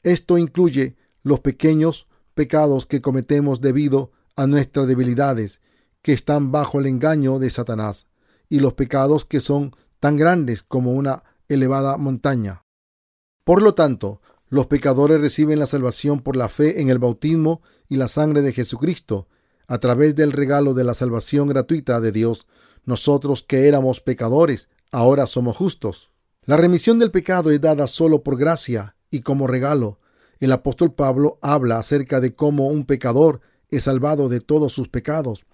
Esto 0.04 0.38
incluye 0.38 0.96
los 1.24 1.40
pequeños 1.40 2.08
pecados 2.36 2.86
que 2.86 3.02
cometemos 3.02 3.62
debido 3.62 4.12
a 4.36 4.46
nuestras 4.46 4.88
debilidades, 4.88 5.62
que 6.04 6.14
están 6.14 6.52
bajo 6.52 6.80
el 6.80 6.86
engaño 6.86 7.40
de 7.40 7.50
Satanás, 7.50 8.08
y 8.50 8.60
los 8.60 8.74
pecados 8.74 9.26
que 9.26 9.42
son 9.42 9.76
tan 10.00 10.18
grandes 10.18 10.62
como 10.62 10.92
una 10.92 11.24
elevada 11.50 11.98
montaña. 11.98 12.64
Por 13.44 13.62
lo 13.62 13.74
tanto, 13.74 14.22
los 14.50 14.68
pecadores 14.68 15.20
reciben 15.20 15.60
la 15.60 15.66
salvación 15.66 16.22
por 16.22 16.36
la 16.36 16.50
fe 16.50 16.82
en 16.82 16.90
el 16.90 17.00
bautismo 17.00 17.62
y 17.90 17.98
la 17.98 18.08
sangre 18.08 18.42
de 18.42 18.54
Jesucristo, 18.54 19.28
a 19.68 19.80
través 19.80 20.16
del 20.16 20.32
regalo 20.32 20.74
de 20.74 20.84
la 20.84 20.94
salvación 20.94 21.48
gratuita 21.48 22.00
de 22.00 22.12
Dios. 22.12 22.48
Nosotros 22.86 23.44
que 23.44 23.68
éramos 23.68 24.02
pecadores, 24.02 24.70
ahora 24.92 25.26
somos 25.26 25.58
justos. 25.58 26.12
La 26.44 26.58
remisión 26.58 27.00
del 27.00 27.12
pecado 27.12 27.50
es 27.52 27.60
dada 27.60 27.88
solo 27.88 28.24
por 28.24 28.38
gracia 28.38 28.96
y 29.10 29.22
como 29.22 29.48
regalo. 29.48 30.00
El 30.40 30.52
apóstol 30.52 30.94
Pablo 30.94 31.40
habla 31.42 31.80
acerca 31.80 32.20
de 32.20 32.36
cómo 32.36 32.68
un 32.68 32.86
pecador 32.86 33.42
es 33.70 33.86
salvado 33.86 34.30
de 34.30 34.42
todos 34.42 34.74
sus 34.74 34.88
pecados, 34.90 35.46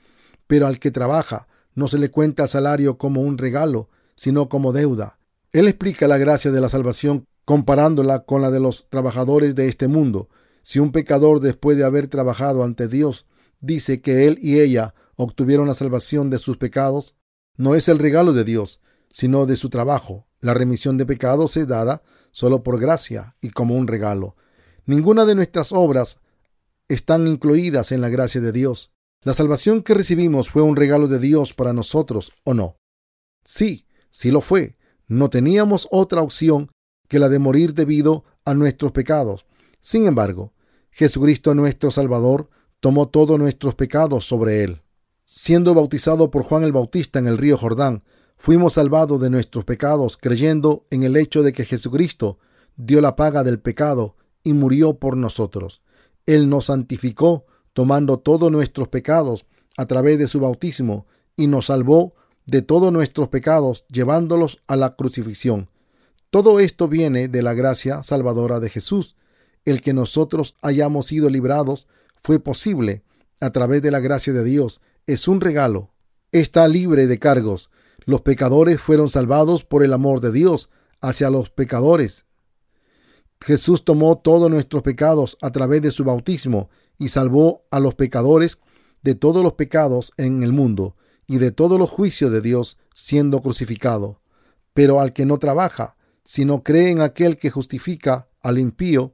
pero 0.48 0.68
al 0.68 0.80
que 0.80 0.92
trabaja 0.92 1.48
no 1.76 1.88
se 1.88 1.98
le 1.98 2.12
cuenta 2.12 2.44
el 2.44 2.50
salario 2.50 2.98
como 2.98 3.22
un 3.22 3.38
regalo, 3.38 3.90
sino 4.16 4.50
como 4.50 4.74
deuda. 4.74 5.18
Él 5.54 5.68
explica 5.68 6.08
la 6.08 6.18
gracia 6.18 6.52
de 6.52 6.62
la 6.62 6.70
salvación 6.70 7.26
comparándola 7.46 8.24
con 8.24 8.42
la 8.42 8.52
de 8.52 8.60
los 8.60 8.88
trabajadores 8.90 9.56
de 9.56 9.68
este 9.68 9.88
mundo. 9.88 10.30
Si 10.62 10.80
un 10.80 10.92
pecador, 10.92 11.40
después 11.40 11.78
de 11.78 11.84
haber 11.84 12.08
trabajado 12.08 12.64
ante 12.64 12.88
Dios, 12.88 13.26
dice 13.60 14.02
que 14.02 14.28
él 14.28 14.38
y 14.42 14.60
ella 14.60 14.94
obtuvieron 15.16 15.68
la 15.68 15.74
salvación 15.74 16.30
de 16.30 16.40
sus 16.40 16.58
pecados, 16.58 17.16
no 17.58 17.76
es 17.76 17.90
el 17.90 18.00
regalo 18.00 18.34
de 18.34 18.44
Dios, 18.44 18.80
sino 19.10 19.46
de 19.46 19.56
su 19.56 19.70
trabajo. 19.70 20.28
La 20.40 20.54
remisión 20.54 20.98
de 20.98 21.06
pecados 21.06 21.58
es 21.58 21.68
dada 21.68 22.02
solo 22.32 22.64
por 22.64 22.80
gracia 22.80 23.36
y 23.42 23.50
como 23.50 23.76
un 23.76 23.88
regalo. 23.88 24.36
Ninguna 24.86 25.26
de 25.26 25.36
nuestras 25.36 25.74
obras 25.74 26.22
están 26.88 27.28
incluidas 27.28 27.92
en 27.92 28.02
la 28.02 28.10
gracia 28.10 28.42
de 28.42 28.52
Dios. 28.52 28.94
La 29.24 29.34
salvación 29.34 29.84
que 29.84 29.94
recibimos 29.94 30.50
fue 30.50 30.62
un 30.62 30.76
regalo 30.76 31.08
de 31.08 31.20
Dios 31.20 31.54
para 31.54 31.74
nosotros, 31.74 32.32
¿o 32.44 32.54
no? 32.54 32.78
Sí, 33.46 33.86
sí 34.10 34.32
lo 34.32 34.42
fue. 34.42 34.78
No 35.12 35.30
teníamos 35.30 35.90
otra 35.92 36.22
opción 36.22 36.72
que 37.10 37.20
la 37.20 37.28
de 37.28 37.38
morir 37.38 37.74
debido 37.74 38.24
a 38.46 38.54
nuestros 38.54 38.94
pecados. 38.94 39.46
Sin 39.82 40.06
embargo, 40.06 40.54
Jesucristo 40.90 41.54
nuestro 41.54 41.92
Salvador 41.92 42.50
tomó 42.80 43.10
todos 43.10 43.38
nuestros 43.38 43.76
pecados 43.76 44.24
sobre 44.24 44.64
él. 44.64 44.84
Siendo 45.26 45.74
bautizado 45.74 46.32
por 46.32 46.44
Juan 46.44 46.64
el 46.64 46.72
Bautista 46.72 47.20
en 47.20 47.28
el 47.28 47.38
río 47.38 47.58
Jordán, 47.58 48.06
fuimos 48.38 48.76
salvados 48.76 49.20
de 49.20 49.30
nuestros 49.30 49.66
pecados 49.66 50.16
creyendo 50.16 50.86
en 50.92 51.04
el 51.04 51.18
hecho 51.18 51.44
de 51.44 51.52
que 51.52 51.66
Jesucristo 51.66 52.40
dio 52.78 53.02
la 53.02 53.18
paga 53.18 53.44
del 53.44 53.60
pecado 53.60 54.16
y 54.46 54.54
murió 54.54 54.94
por 54.94 55.18
nosotros. 55.18 55.82
Él 56.26 56.48
nos 56.48 56.68
santificó 56.68 57.46
tomando 57.74 58.20
todos 58.20 58.50
nuestros 58.50 58.88
pecados 58.88 59.46
a 59.76 59.88
través 59.88 60.18
de 60.20 60.30
su 60.30 60.40
bautismo 60.40 61.06
y 61.36 61.48
nos 61.48 61.66
salvó 61.66 62.14
de 62.52 62.62
todos 62.62 62.92
nuestros 62.92 63.30
pecados 63.30 63.86
llevándolos 63.88 64.62
a 64.68 64.76
la 64.76 64.98
crucifixión. 64.98 65.70
Todo 66.32 66.60
esto 66.60 66.90
viene 66.90 67.30
de 67.30 67.42
la 67.42 67.54
gracia 67.54 68.04
salvadora 68.04 68.60
de 68.60 68.70
Jesús. 68.70 69.16
El 69.64 69.82
que 69.82 69.94
nosotros 69.94 70.58
hayamos 70.62 71.06
sido 71.06 71.30
librados 71.30 71.88
fue 72.18 72.42
posible 72.42 73.04
a 73.40 73.52
través 73.52 73.82
de 73.82 73.90
la 73.90 74.02
gracia 74.02 74.34
de 74.34 74.44
Dios. 74.44 74.82
Es 75.08 75.30
un 75.30 75.40
regalo. 75.40 75.94
Está 76.34 76.68
libre 76.68 77.08
de 77.08 77.20
cargos. 77.20 77.70
Los 78.04 78.20
pecadores 78.20 78.82
fueron 78.82 79.08
salvados 79.08 79.64
por 79.64 79.82
el 79.82 79.94
amor 79.94 80.20
de 80.20 80.34
Dios 80.34 80.70
hacia 81.00 81.30
los 81.30 81.52
pecadores. 81.52 82.26
Jesús 83.40 83.86
tomó 83.86 84.18
todos 84.18 84.52
nuestros 84.52 84.84
pecados 84.84 85.38
a 85.42 85.52
través 85.52 85.82
de 85.84 85.92
su 85.92 86.04
bautismo 86.04 86.70
y 87.00 87.08
salvó 87.08 87.64
a 87.72 87.80
los 87.80 87.96
pecadores 87.96 88.58
de 89.04 89.16
todos 89.16 89.42
los 89.42 89.54
pecados 89.54 90.12
en 90.18 90.44
el 90.44 90.52
mundo 90.52 90.98
y 91.32 91.38
de 91.38 91.52
todos 91.52 91.80
los 91.80 91.90
juicios 91.90 92.30
de 92.30 92.42
Dios 92.42 92.78
siendo 92.94 93.40
crucificado. 93.40 94.20
Pero 94.74 95.00
al 95.00 95.14
que 95.14 95.26
no 95.26 95.40
trabaja, 95.40 95.96
si 96.26 96.44
no 96.44 96.62
cree 96.62 96.90
en 96.90 97.00
aquel 97.00 97.38
que 97.38 97.50
justifica 97.50 98.28
al 98.42 98.60
impío, 98.60 99.14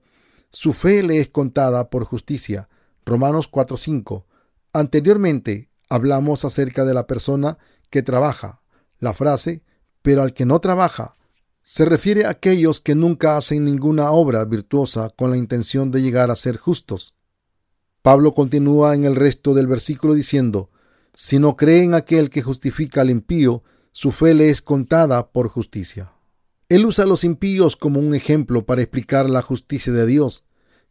su 0.50 0.74
fe 0.74 1.04
le 1.04 1.20
es 1.20 1.30
contada 1.30 1.92
por 1.92 2.06
justicia. 2.06 2.70
Romanos 3.06 3.48
4:5. 3.52 4.26
Anteriormente 4.74 5.70
hablamos 5.90 6.44
acerca 6.44 6.86
de 6.86 6.96
la 6.96 7.06
persona 7.06 7.60
que 7.92 8.02
trabaja. 8.02 8.62
La 8.98 9.14
frase, 9.14 9.62
pero 10.02 10.24
al 10.24 10.34
que 10.34 10.48
no 10.48 10.60
trabaja, 10.60 11.14
se 11.62 11.86
refiere 11.86 12.26
a 12.26 12.32
aquellos 12.32 12.82
que 12.82 12.96
nunca 12.96 13.38
hacen 13.38 13.64
ninguna 13.64 14.10
obra 14.10 14.44
virtuosa 14.44 15.12
con 15.16 15.30
la 15.30 15.38
intención 15.38 15.92
de 15.92 16.02
llegar 16.02 16.32
a 16.32 16.36
ser 16.36 16.58
justos. 16.58 17.14
Pablo 18.02 18.34
continúa 18.34 18.96
en 18.96 19.06
el 19.06 19.16
resto 19.16 19.54
del 19.54 19.68
versículo 19.68 20.16
diciendo, 20.16 20.72
si 21.20 21.40
no 21.40 21.58
cree 21.58 21.82
en 21.82 21.96
aquel 21.96 22.30
que 22.30 22.44
justifica 22.44 23.02
al 23.02 23.10
impío, 23.10 23.64
su 23.92 24.12
fe 24.12 24.36
le 24.36 24.52
es 24.52 24.62
contada 24.62 25.32
por 25.32 25.48
justicia. 25.48 26.14
Él 26.70 26.86
usa 26.86 27.06
a 27.06 27.08
los 27.08 27.24
impíos 27.24 27.76
como 27.76 28.00
un 28.00 28.14
ejemplo 28.14 28.68
para 28.68 28.84
explicar 28.84 29.28
la 29.28 29.42
justicia 29.42 29.92
de 29.92 30.06
Dios. 30.06 30.44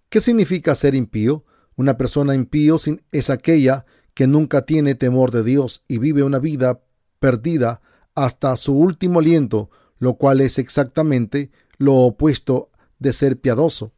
¿Qué 0.09 0.21
significa 0.21 0.75
ser 0.75 0.97
impío? 0.97 1.45
Una 1.76 1.97
persona 1.97 2.35
impío 2.35 2.75
es 3.12 3.30
aquella 3.30 3.87
que 4.14 4.26
nunca 4.26 4.62
tiene 4.62 4.97
temor 4.97 5.30
de 5.30 5.45
Dios 5.45 5.85
y 5.87 5.99
vive 5.99 6.25
una 6.25 6.40
vida 6.40 6.80
perdida 7.21 7.80
hasta 8.16 8.56
su 8.56 8.76
último 8.76 9.21
aliento, 9.21 9.71
lo 10.00 10.14
cual 10.14 10.40
es 10.40 10.59
exactamente 10.59 11.52
lo 11.78 11.95
opuesto 11.99 12.73
de 12.99 13.12
ser 13.12 13.40
piadoso. 13.40 13.92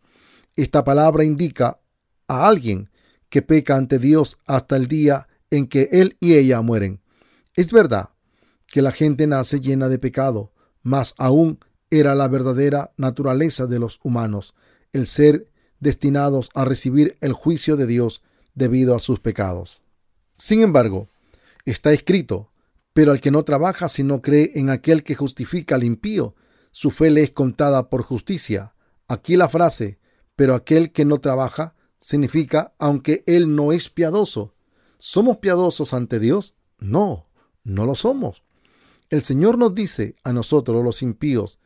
Esta 0.56 0.85
palabra 0.85 1.25
indica 1.25 1.80
a 2.26 2.47
alguien 2.49 2.90
que 3.30 3.40
peca 3.40 3.76
ante 3.76 3.99
Dios 3.99 4.37
hasta 4.44 4.76
el 4.76 4.88
día 4.88 5.27
en 5.50 5.66
que 5.66 5.88
él 5.92 6.16
y 6.20 6.34
ella 6.34 6.60
mueren. 6.62 7.00
Es 7.54 7.72
verdad 7.72 8.10
que 8.66 8.82
la 8.82 8.92
gente 8.92 9.26
nace 9.26 9.60
llena 9.60 9.88
de 9.88 9.98
pecado, 9.98 10.52
mas 10.82 11.14
aún 11.18 11.58
era 11.90 12.14
la 12.14 12.28
verdadera 12.28 12.92
naturaleza 12.96 13.66
de 13.66 13.78
los 13.78 13.98
humanos, 14.02 14.54
el 14.92 15.06
ser 15.06 15.50
destinados 15.80 16.50
a 16.54 16.64
recibir 16.64 17.16
el 17.20 17.32
juicio 17.32 17.76
de 17.76 17.86
Dios 17.86 18.22
debido 18.54 18.94
a 18.94 19.00
sus 19.00 19.20
pecados. 19.20 19.82
Sin 20.36 20.60
embargo, 20.60 21.08
está 21.64 21.92
escrito, 21.92 22.50
pero 22.92 23.12
al 23.12 23.20
que 23.20 23.30
no 23.30 23.44
trabaja 23.44 23.88
si 23.88 24.02
no 24.02 24.22
cree 24.22 24.52
en 24.54 24.70
aquel 24.70 25.02
que 25.02 25.14
justifica 25.14 25.76
al 25.76 25.84
impío, 25.84 26.34
su 26.70 26.90
fe 26.90 27.10
le 27.10 27.22
es 27.22 27.30
contada 27.30 27.88
por 27.88 28.02
justicia. 28.02 28.74
Aquí 29.08 29.36
la 29.36 29.48
frase, 29.48 29.98
pero 30.36 30.54
aquel 30.54 30.92
que 30.92 31.04
no 31.04 31.18
trabaja, 31.18 31.74
significa 32.00 32.74
aunque 32.78 33.24
él 33.26 33.54
no 33.54 33.72
es 33.72 33.88
piadoso. 33.88 34.54
¿Somos 34.98 35.38
piadosos 35.38 35.94
ante 35.94 36.18
Dios? 36.18 36.54
No, 36.78 37.28
no 37.64 37.86
lo 37.86 37.94
somos. 37.94 38.42
El 39.10 39.22
Señor 39.22 39.56
nos 39.56 39.74
dice 39.74 40.16
a 40.24 40.32
nosotros 40.32 40.84
los 40.84 41.02
impíos, 41.02 41.58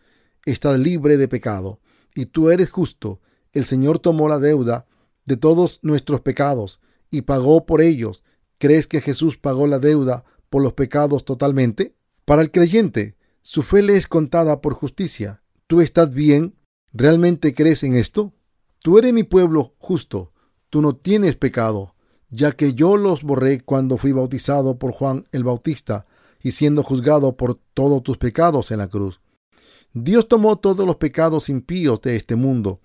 estás 0.45 0.79
libre 0.79 1.17
de 1.17 1.29
pecado 1.29 1.81
y 2.15 2.27
tú 2.27 2.51
eres 2.51 2.71
justo. 2.71 3.21
El 3.53 3.65
Señor 3.65 3.99
tomó 3.99 4.29
la 4.29 4.39
deuda 4.39 4.87
de 5.25 5.37
todos 5.37 5.81
nuestros 5.83 6.21
pecados 6.21 6.81
y 7.11 7.23
pagó 7.23 7.67
por 7.67 7.81
ellos. 7.81 8.23
¿Crees 8.59 8.87
que 8.87 9.01
Jesús 9.01 9.39
pagó 9.39 9.67
la 9.67 9.79
deuda 9.79 10.25
por 10.51 10.63
los 10.63 10.75
pecados 10.75 11.25
totalmente? 11.25 11.97
Para 12.25 12.43
el 12.43 12.51
creyente, 12.51 13.17
su 13.41 13.63
fe 13.63 13.83
le 13.83 13.97
es 13.97 14.07
contada 14.07 14.61
por 14.61 14.75
justicia. 14.75 15.43
¿Tú 15.67 15.81
estás 15.81 16.13
bien? 16.13 16.55
¿Realmente 16.93 17.55
crees 17.55 17.83
en 17.83 17.97
esto? 17.97 18.35
Tú 18.81 18.99
eres 18.99 19.13
mi 19.13 19.23
pueblo 19.23 19.75
justo, 19.79 20.33
tú 20.69 20.83
no 20.83 20.97
tienes 20.97 21.37
pecado, 21.37 21.92
ya 22.33 22.53
que 22.53 22.73
yo 22.73 22.97
los 22.97 23.23
borré 23.23 23.61
cuando 23.61 23.99
fui 23.99 24.11
bautizado 24.13 24.79
por 24.79 24.91
Juan 24.91 25.27
el 25.33 25.45
Bautista 25.45 26.07
y 26.43 26.53
siendo 26.53 26.83
juzgado 26.83 27.37
por 27.37 27.61
todos 27.75 28.03
tus 28.03 28.17
pecados 28.17 28.71
en 28.71 28.79
la 28.79 28.89
cruz. 28.89 29.21
Dios 29.93 30.27
tomó 30.27 30.57
todos 30.57 30.87
los 30.87 30.97
pecados 30.97 31.51
impíos 31.51 32.01
de 32.01 32.17
este 32.17 32.35
mundo. 32.35 32.81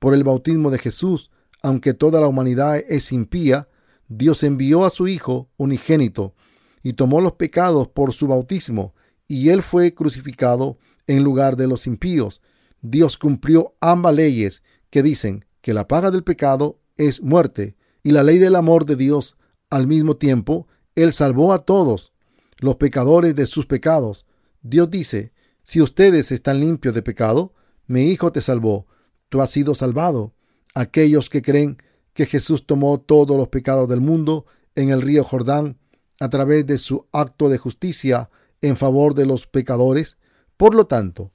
Por 0.00 0.14
el 0.14 0.24
bautismo 0.24 0.70
de 0.70 0.78
Jesús, 0.78 1.30
aunque 1.62 1.94
toda 1.94 2.20
la 2.20 2.26
humanidad 2.26 2.76
es 2.76 3.12
impía, 3.12 3.68
Dios 4.08 4.42
envió 4.42 4.84
a 4.84 4.90
su 4.90 5.06
Hijo 5.06 5.48
unigénito 5.56 6.34
y 6.82 6.94
tomó 6.94 7.20
los 7.20 7.32
pecados 7.32 7.88
por 7.88 8.12
su 8.12 8.26
bautismo, 8.26 8.94
y 9.28 9.50
él 9.50 9.62
fue 9.62 9.94
crucificado 9.94 10.78
en 11.06 11.22
lugar 11.22 11.56
de 11.56 11.68
los 11.68 11.86
impíos. 11.86 12.40
Dios 12.82 13.16
cumplió 13.16 13.74
ambas 13.80 14.14
leyes 14.14 14.62
que 14.90 15.02
dicen 15.02 15.44
que 15.60 15.74
la 15.74 15.86
paga 15.86 16.10
del 16.10 16.24
pecado 16.24 16.80
es 16.96 17.22
muerte, 17.22 17.76
y 18.08 18.12
la 18.12 18.22
ley 18.22 18.38
del 18.38 18.56
amor 18.56 18.86
de 18.86 18.96
Dios 18.96 19.36
al 19.68 19.86
mismo 19.86 20.16
tiempo, 20.16 20.66
Él 20.94 21.12
salvó 21.12 21.52
a 21.52 21.66
todos 21.66 22.14
los 22.56 22.76
pecadores 22.76 23.36
de 23.36 23.44
sus 23.44 23.66
pecados. 23.66 24.24
Dios 24.62 24.88
dice, 24.90 25.34
si 25.62 25.82
ustedes 25.82 26.32
están 26.32 26.58
limpios 26.58 26.94
de 26.94 27.02
pecado, 27.02 27.52
mi 27.86 28.04
Hijo 28.04 28.32
te 28.32 28.40
salvó, 28.40 28.86
tú 29.28 29.42
has 29.42 29.50
sido 29.50 29.74
salvado. 29.74 30.32
Aquellos 30.74 31.28
que 31.28 31.42
creen 31.42 31.82
que 32.14 32.24
Jesús 32.24 32.64
tomó 32.64 32.98
todos 32.98 33.36
los 33.36 33.48
pecados 33.48 33.90
del 33.90 34.00
mundo 34.00 34.46
en 34.74 34.88
el 34.88 35.02
río 35.02 35.22
Jordán 35.22 35.76
a 36.18 36.30
través 36.30 36.66
de 36.66 36.78
su 36.78 37.08
acto 37.12 37.50
de 37.50 37.58
justicia 37.58 38.30
en 38.62 38.78
favor 38.78 39.14
de 39.14 39.26
los 39.26 39.46
pecadores, 39.46 40.16
por 40.56 40.74
lo 40.74 40.86
tanto, 40.86 41.30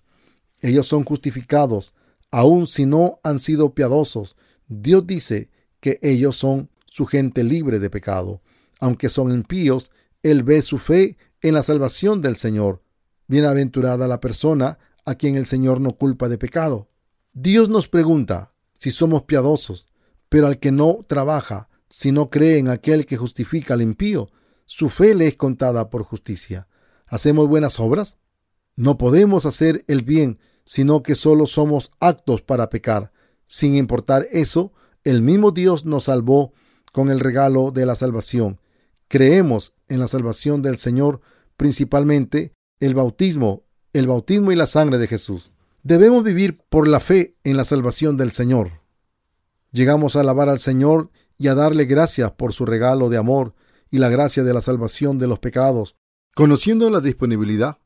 ellos 0.59 0.87
son 0.87 1.03
justificados, 1.03 1.93
aun 2.31 2.65
si 2.65 2.87
no 2.87 3.19
han 3.21 3.37
sido 3.37 3.75
piadosos. 3.75 4.35
Dios 4.67 5.05
dice 5.05 5.51
que 5.83 5.99
ellos 6.01 6.37
son 6.37 6.69
su 6.85 7.05
gente 7.05 7.43
libre 7.43 7.77
de 7.77 7.89
pecado. 7.89 8.41
Aunque 8.79 9.09
son 9.09 9.33
impíos, 9.33 9.91
Él 10.23 10.43
ve 10.43 10.61
su 10.61 10.77
fe 10.77 11.17
en 11.41 11.53
la 11.55 11.61
salvación 11.61 12.21
del 12.21 12.37
Señor. 12.37 12.81
Bienaventurada 13.27 14.07
la 14.07 14.21
persona 14.21 14.79
a 15.03 15.15
quien 15.15 15.35
el 15.35 15.45
Señor 15.45 15.81
no 15.81 15.97
culpa 15.97 16.29
de 16.29 16.37
pecado. 16.37 16.87
Dios 17.33 17.67
nos 17.67 17.89
pregunta 17.89 18.53
si 18.71 18.91
somos 18.91 19.23
piadosos, 19.23 19.89
pero 20.29 20.47
al 20.47 20.57
que 20.57 20.71
no 20.71 21.01
trabaja, 21.05 21.67
si 21.89 22.13
no 22.13 22.29
cree 22.29 22.59
en 22.59 22.69
aquel 22.69 23.05
que 23.05 23.17
justifica 23.17 23.73
al 23.73 23.81
impío, 23.81 24.29
su 24.63 24.87
fe 24.87 25.15
le 25.15 25.27
es 25.27 25.35
contada 25.35 25.89
por 25.89 26.03
justicia. 26.03 26.69
¿Hacemos 27.07 27.49
buenas 27.49 27.81
obras? 27.81 28.17
No 28.77 28.97
podemos 28.97 29.45
hacer 29.45 29.83
el 29.89 30.03
bien, 30.03 30.39
sino 30.63 31.03
que 31.03 31.15
solo 31.15 31.45
somos 31.45 31.91
actos 31.99 32.41
para 32.41 32.69
pecar. 32.69 33.11
Sin 33.45 33.75
importar 33.75 34.27
eso, 34.31 34.71
el 35.03 35.21
mismo 35.21 35.51
Dios 35.51 35.85
nos 35.85 36.05
salvó 36.05 36.53
con 36.91 37.09
el 37.09 37.19
regalo 37.19 37.71
de 37.71 37.85
la 37.85 37.95
salvación. 37.95 38.59
Creemos 39.07 39.73
en 39.87 39.99
la 39.99 40.07
salvación 40.07 40.61
del 40.61 40.77
Señor, 40.77 41.21
principalmente 41.57 42.53
el 42.79 42.95
bautismo, 42.95 43.63
el 43.91 44.07
bautismo 44.07 44.51
y 44.51 44.55
la 44.55 44.67
sangre 44.67 44.97
de 44.97 45.07
Jesús. 45.07 45.51
Debemos 45.83 46.23
vivir 46.23 46.59
por 46.69 46.87
la 46.87 46.99
fe 46.99 47.35
en 47.43 47.57
la 47.57 47.65
salvación 47.65 48.15
del 48.15 48.31
Señor. 48.31 48.81
Llegamos 49.71 50.15
a 50.15 50.21
alabar 50.21 50.49
al 50.49 50.59
Señor 50.59 51.09
y 51.37 51.47
a 51.47 51.55
darle 51.55 51.85
gracias 51.85 52.31
por 52.31 52.53
su 52.53 52.65
regalo 52.65 53.09
de 53.09 53.17
amor 53.17 53.53
y 53.91 53.97
la 53.97 54.09
gracia 54.09 54.43
de 54.43 54.53
la 54.53 54.61
salvación 54.61 55.17
de 55.17 55.27
los 55.27 55.39
pecados, 55.39 55.95
conociendo 56.35 56.89
la 56.89 57.01
disponibilidad 57.01 57.79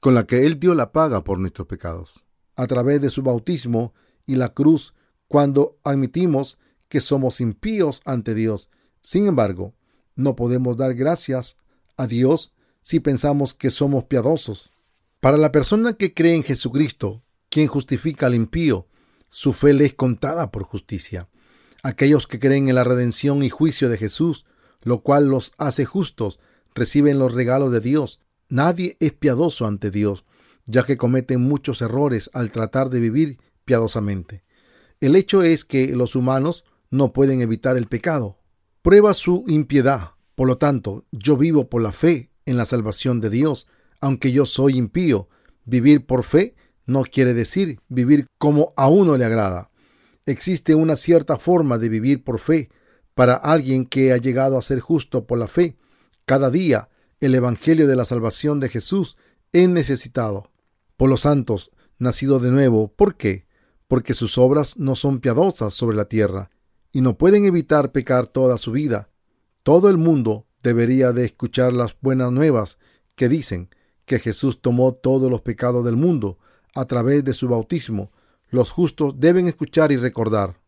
con 0.00 0.14
la 0.14 0.26
que 0.26 0.46
Él 0.46 0.58
dio 0.58 0.74
la 0.74 0.92
paga 0.92 1.22
por 1.22 1.38
nuestros 1.38 1.66
pecados, 1.66 2.24
a 2.56 2.66
través 2.66 3.00
de 3.00 3.08
su 3.08 3.22
bautismo 3.22 3.94
y 4.26 4.34
la 4.34 4.50
cruz, 4.50 4.94
cuando 5.28 5.78
admitimos 5.84 6.58
que 6.94 7.00
somos 7.00 7.40
impíos 7.40 8.02
ante 8.04 8.36
Dios. 8.36 8.70
Sin 9.02 9.26
embargo, 9.26 9.74
no 10.14 10.36
podemos 10.36 10.76
dar 10.76 10.94
gracias 10.94 11.58
a 11.96 12.06
Dios 12.06 12.54
si 12.82 13.00
pensamos 13.00 13.52
que 13.52 13.72
somos 13.72 14.04
piadosos. 14.04 14.70
Para 15.18 15.36
la 15.36 15.50
persona 15.50 15.94
que 15.94 16.14
cree 16.14 16.36
en 16.36 16.44
Jesucristo, 16.44 17.24
quien 17.48 17.66
justifica 17.66 18.26
al 18.26 18.36
impío, 18.36 18.86
su 19.28 19.52
fe 19.52 19.72
le 19.72 19.86
es 19.86 19.94
contada 19.94 20.52
por 20.52 20.62
justicia. 20.62 21.28
Aquellos 21.82 22.28
que 22.28 22.38
creen 22.38 22.68
en 22.68 22.76
la 22.76 22.84
redención 22.84 23.42
y 23.42 23.50
juicio 23.50 23.88
de 23.88 23.98
Jesús, 23.98 24.44
lo 24.84 25.00
cual 25.00 25.26
los 25.26 25.50
hace 25.58 25.84
justos, 25.84 26.38
reciben 26.76 27.18
los 27.18 27.34
regalos 27.34 27.72
de 27.72 27.80
Dios. 27.80 28.20
Nadie 28.48 28.96
es 29.00 29.12
piadoso 29.12 29.66
ante 29.66 29.90
Dios, 29.90 30.24
ya 30.64 30.84
que 30.84 30.96
cometen 30.96 31.40
muchos 31.40 31.82
errores 31.82 32.30
al 32.34 32.52
tratar 32.52 32.88
de 32.88 33.00
vivir 33.00 33.38
piadosamente. 33.64 34.44
El 35.00 35.16
hecho 35.16 35.42
es 35.42 35.64
que 35.64 35.88
los 35.96 36.14
humanos 36.14 36.64
no 36.94 37.12
pueden 37.12 37.40
evitar 37.40 37.76
el 37.76 37.88
pecado. 37.88 38.38
Prueba 38.80 39.14
su 39.14 39.44
impiedad. 39.48 40.12
Por 40.36 40.46
lo 40.46 40.58
tanto, 40.58 41.04
yo 41.10 41.36
vivo 41.36 41.68
por 41.68 41.82
la 41.82 41.92
fe 41.92 42.30
en 42.46 42.56
la 42.56 42.66
salvación 42.66 43.20
de 43.20 43.30
Dios, 43.30 43.66
aunque 44.00 44.30
yo 44.30 44.46
soy 44.46 44.76
impío. 44.76 45.28
Vivir 45.64 46.06
por 46.06 46.22
fe 46.22 46.54
no 46.86 47.02
quiere 47.02 47.34
decir 47.34 47.80
vivir 47.88 48.26
como 48.38 48.72
a 48.76 48.88
uno 48.88 49.16
le 49.16 49.24
agrada. 49.24 49.70
Existe 50.24 50.76
una 50.76 50.94
cierta 50.94 51.36
forma 51.36 51.78
de 51.78 51.88
vivir 51.88 52.22
por 52.22 52.38
fe 52.38 52.68
para 53.14 53.34
alguien 53.34 53.86
que 53.86 54.12
ha 54.12 54.16
llegado 54.16 54.56
a 54.56 54.62
ser 54.62 54.78
justo 54.78 55.26
por 55.26 55.38
la 55.38 55.48
fe. 55.48 55.76
Cada 56.24 56.48
día 56.48 56.90
el 57.18 57.34
Evangelio 57.34 57.88
de 57.88 57.96
la 57.96 58.04
salvación 58.04 58.60
de 58.60 58.68
Jesús 58.68 59.16
es 59.52 59.68
necesitado 59.68 60.52
por 60.96 61.10
los 61.10 61.22
santos 61.22 61.72
nacidos 61.98 62.40
de 62.42 62.52
nuevo. 62.52 62.86
¿Por 62.86 63.16
qué? 63.16 63.46
Porque 63.88 64.14
sus 64.14 64.38
obras 64.38 64.78
no 64.78 64.94
son 64.94 65.20
piadosas 65.20 65.74
sobre 65.74 65.96
la 65.96 66.04
tierra 66.04 66.50
y 66.94 67.00
no 67.00 67.18
pueden 67.18 67.44
evitar 67.44 67.90
pecar 67.90 68.28
toda 68.28 68.56
su 68.56 68.70
vida. 68.70 69.10
Todo 69.64 69.90
el 69.90 69.98
mundo 69.98 70.46
debería 70.62 71.12
de 71.12 71.24
escuchar 71.24 71.72
las 71.72 71.96
buenas 72.00 72.30
nuevas 72.30 72.78
que 73.16 73.28
dicen 73.28 73.68
que 74.06 74.20
Jesús 74.20 74.62
tomó 74.62 74.94
todos 74.94 75.28
los 75.28 75.42
pecados 75.42 75.84
del 75.84 75.96
mundo 75.96 76.38
a 76.72 76.84
través 76.86 77.24
de 77.24 77.34
su 77.34 77.48
bautismo. 77.48 78.12
Los 78.48 78.70
justos 78.70 79.18
deben 79.18 79.48
escuchar 79.48 79.90
y 79.90 79.96
recordar 79.96 80.60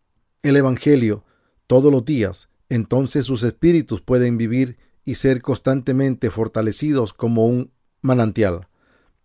el 0.42 0.56
Evangelio 0.56 1.24
todos 1.68 1.92
los 1.92 2.04
días. 2.04 2.48
Entonces 2.68 3.26
sus 3.26 3.44
espíritus 3.44 4.00
pueden 4.00 4.36
vivir 4.36 4.78
y 5.04 5.14
ser 5.14 5.40
constantemente 5.40 6.32
fortalecidos 6.32 7.12
como 7.12 7.46
un 7.46 7.70
manantial. 8.00 8.66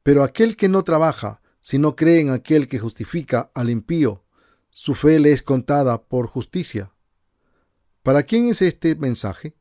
Pero 0.04 0.24
aquel 0.24 0.56
que 0.56 0.70
no 0.70 0.84
trabaja, 0.84 1.42
si 1.62 1.80
no 1.80 1.96
cree 1.96 2.20
en 2.20 2.30
aquel 2.30 2.68
que 2.68 2.78
justifica 2.78 3.50
al 3.56 3.72
impío, 3.72 4.24
su 4.72 4.96
fe 4.96 5.20
le 5.20 5.34
es 5.34 5.44
contada 5.44 6.02
por 6.02 6.28
justicia. 6.28 6.92
¿Para 8.04 8.24
quién 8.24 8.48
es 8.48 8.62
este 8.62 8.96
mensaje? 8.96 9.54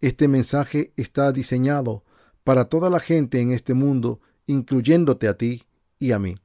Este 0.00 0.28
mensaje 0.28 0.92
está 0.96 1.32
diseñado 1.32 2.04
para 2.44 2.66
toda 2.66 2.90
la 2.90 3.00
gente 3.00 3.40
en 3.40 3.52
este 3.52 3.74
mundo, 3.74 4.20
incluyéndote 4.46 5.28
a 5.28 5.36
ti 5.36 5.64
y 5.98 6.12
a 6.12 6.18
mí. 6.18 6.36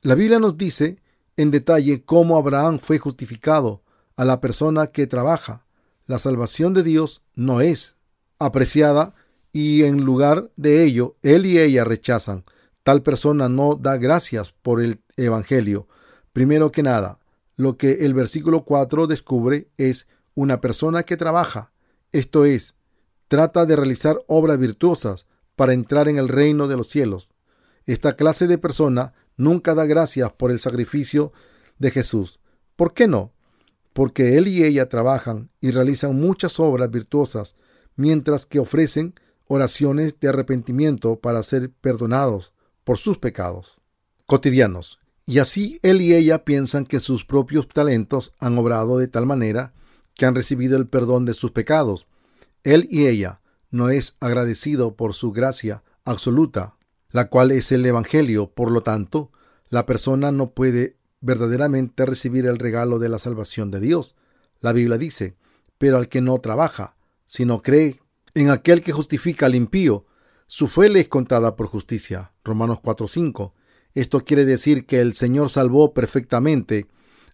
La 0.00 0.14
Biblia 0.14 0.38
nos 0.38 0.56
dice 0.56 1.02
en 1.36 1.50
detalle 1.50 2.04
cómo 2.04 2.38
Abraham 2.38 2.78
fue 2.78 2.98
justificado 2.98 3.82
a 4.16 4.24
la 4.24 4.40
persona 4.40 4.86
que 4.86 5.06
trabaja. 5.06 5.66
La 6.06 6.18
salvación 6.18 6.74
de 6.74 6.82
Dios 6.82 7.22
no 7.34 7.60
es 7.60 7.96
apreciada 8.38 9.14
y 9.52 9.82
en 9.82 10.04
lugar 10.04 10.50
de 10.56 10.84
ello, 10.84 11.16
él 11.22 11.44
y 11.44 11.58
ella 11.58 11.84
rechazan. 11.84 12.44
Tal 12.82 13.02
persona 13.02 13.48
no 13.48 13.74
da 13.74 13.96
gracias 13.96 14.52
por 14.52 14.80
el 14.80 15.00
Evangelio. 15.16 15.88
Primero 16.32 16.72
que 16.72 16.82
nada, 16.82 17.18
lo 17.58 17.76
que 17.76 18.06
el 18.06 18.14
versículo 18.14 18.64
4 18.64 19.06
descubre 19.06 19.68
es 19.76 20.08
una 20.34 20.62
persona 20.62 21.02
que 21.02 21.18
trabaja, 21.18 21.72
esto 22.12 22.46
es, 22.46 22.76
trata 23.26 23.66
de 23.66 23.76
realizar 23.76 24.18
obras 24.28 24.58
virtuosas 24.58 25.26
para 25.56 25.74
entrar 25.74 26.08
en 26.08 26.16
el 26.16 26.28
reino 26.28 26.68
de 26.68 26.76
los 26.76 26.88
cielos. 26.88 27.30
Esta 27.84 28.14
clase 28.14 28.46
de 28.46 28.56
persona 28.56 29.12
nunca 29.36 29.74
da 29.74 29.84
gracias 29.84 30.32
por 30.32 30.50
el 30.50 30.60
sacrificio 30.60 31.32
de 31.78 31.90
Jesús. 31.90 32.38
¿Por 32.76 32.94
qué 32.94 33.08
no? 33.08 33.32
Porque 33.92 34.38
él 34.38 34.46
y 34.48 34.64
ella 34.64 34.88
trabajan 34.88 35.50
y 35.60 35.72
realizan 35.72 36.14
muchas 36.14 36.60
obras 36.60 36.90
virtuosas, 36.90 37.56
mientras 37.96 38.46
que 38.46 38.60
ofrecen 38.60 39.14
oraciones 39.48 40.20
de 40.20 40.28
arrepentimiento 40.28 41.18
para 41.18 41.42
ser 41.42 41.72
perdonados 41.72 42.54
por 42.84 42.98
sus 42.98 43.18
pecados 43.18 43.78
cotidianos. 44.26 45.00
Y 45.28 45.40
así 45.40 45.78
él 45.82 46.00
y 46.00 46.14
ella 46.14 46.46
piensan 46.46 46.86
que 46.86 47.00
sus 47.00 47.26
propios 47.26 47.68
talentos 47.68 48.32
han 48.38 48.56
obrado 48.56 48.96
de 48.96 49.08
tal 49.08 49.26
manera 49.26 49.74
que 50.14 50.24
han 50.24 50.34
recibido 50.34 50.78
el 50.78 50.88
perdón 50.88 51.26
de 51.26 51.34
sus 51.34 51.50
pecados. 51.50 52.06
Él 52.64 52.88
y 52.90 53.08
ella 53.08 53.42
no 53.70 53.90
es 53.90 54.16
agradecido 54.20 54.96
por 54.96 55.12
su 55.12 55.30
gracia 55.30 55.82
absoluta, 56.06 56.76
la 57.10 57.28
cual 57.28 57.50
es 57.50 57.72
el 57.72 57.84
Evangelio. 57.84 58.50
Por 58.52 58.70
lo 58.70 58.82
tanto, 58.82 59.30
la 59.68 59.84
persona 59.84 60.32
no 60.32 60.52
puede 60.52 60.96
verdaderamente 61.20 62.06
recibir 62.06 62.46
el 62.46 62.58
regalo 62.58 62.98
de 62.98 63.10
la 63.10 63.18
salvación 63.18 63.70
de 63.70 63.80
Dios. 63.80 64.16
La 64.60 64.72
Biblia 64.72 64.96
dice, 64.96 65.36
pero 65.76 65.98
al 65.98 66.08
que 66.08 66.22
no 66.22 66.38
trabaja, 66.38 66.96
sino 67.26 67.60
cree 67.60 68.00
en 68.32 68.48
aquel 68.48 68.80
que 68.80 68.92
justifica 68.92 69.44
al 69.44 69.54
impío, 69.54 70.06
su 70.46 70.68
fe 70.68 70.88
le 70.88 71.00
es 71.00 71.08
contada 71.08 71.54
por 71.54 71.66
justicia. 71.66 72.32
Romanos 72.44 72.78
4:5. 72.82 73.52
Esto 73.94 74.24
quiere 74.24 74.44
decir 74.44 74.86
que 74.86 75.00
el 75.00 75.14
Señor 75.14 75.50
salvó 75.50 75.92
perfectamente 75.92 76.86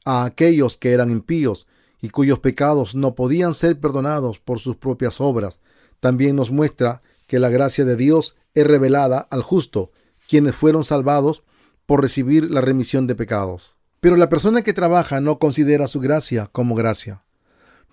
a 0.05 0.25
aquellos 0.25 0.77
que 0.77 0.93
eran 0.93 1.11
impíos 1.11 1.67
y 2.01 2.11
cuyos 2.11 2.39
pecados 2.39 2.95
no 2.95 3.15
podían 3.15 3.55
ser 3.55 3.81
perdonados 3.81 4.39
por 4.39 4.61
sus 4.61 4.77
propias 4.77 5.21
obras. 5.21 5.61
También 6.01 6.37
nos 6.37 6.51
muestra 6.51 7.03
que 7.27 7.39
la 7.39 7.49
gracia 7.49 7.85
de 7.85 7.97
Dios 7.97 8.37
es 8.55 8.67
revelada 8.67 9.27
al 9.31 9.43
justo, 9.43 9.91
quienes 10.29 10.55
fueron 10.55 10.85
salvados 10.85 11.43
por 11.87 12.03
recibir 12.03 12.51
la 12.51 12.61
remisión 12.61 13.07
de 13.07 13.15
pecados. 13.15 13.75
Pero 14.01 14.17
la 14.17 14.29
persona 14.29 14.63
que 14.63 14.75
trabaja 14.75 15.21
no 15.21 15.39
considera 15.39 15.87
su 15.87 16.01
gracia 16.01 16.47
como 16.53 16.75
gracia. 16.75 17.23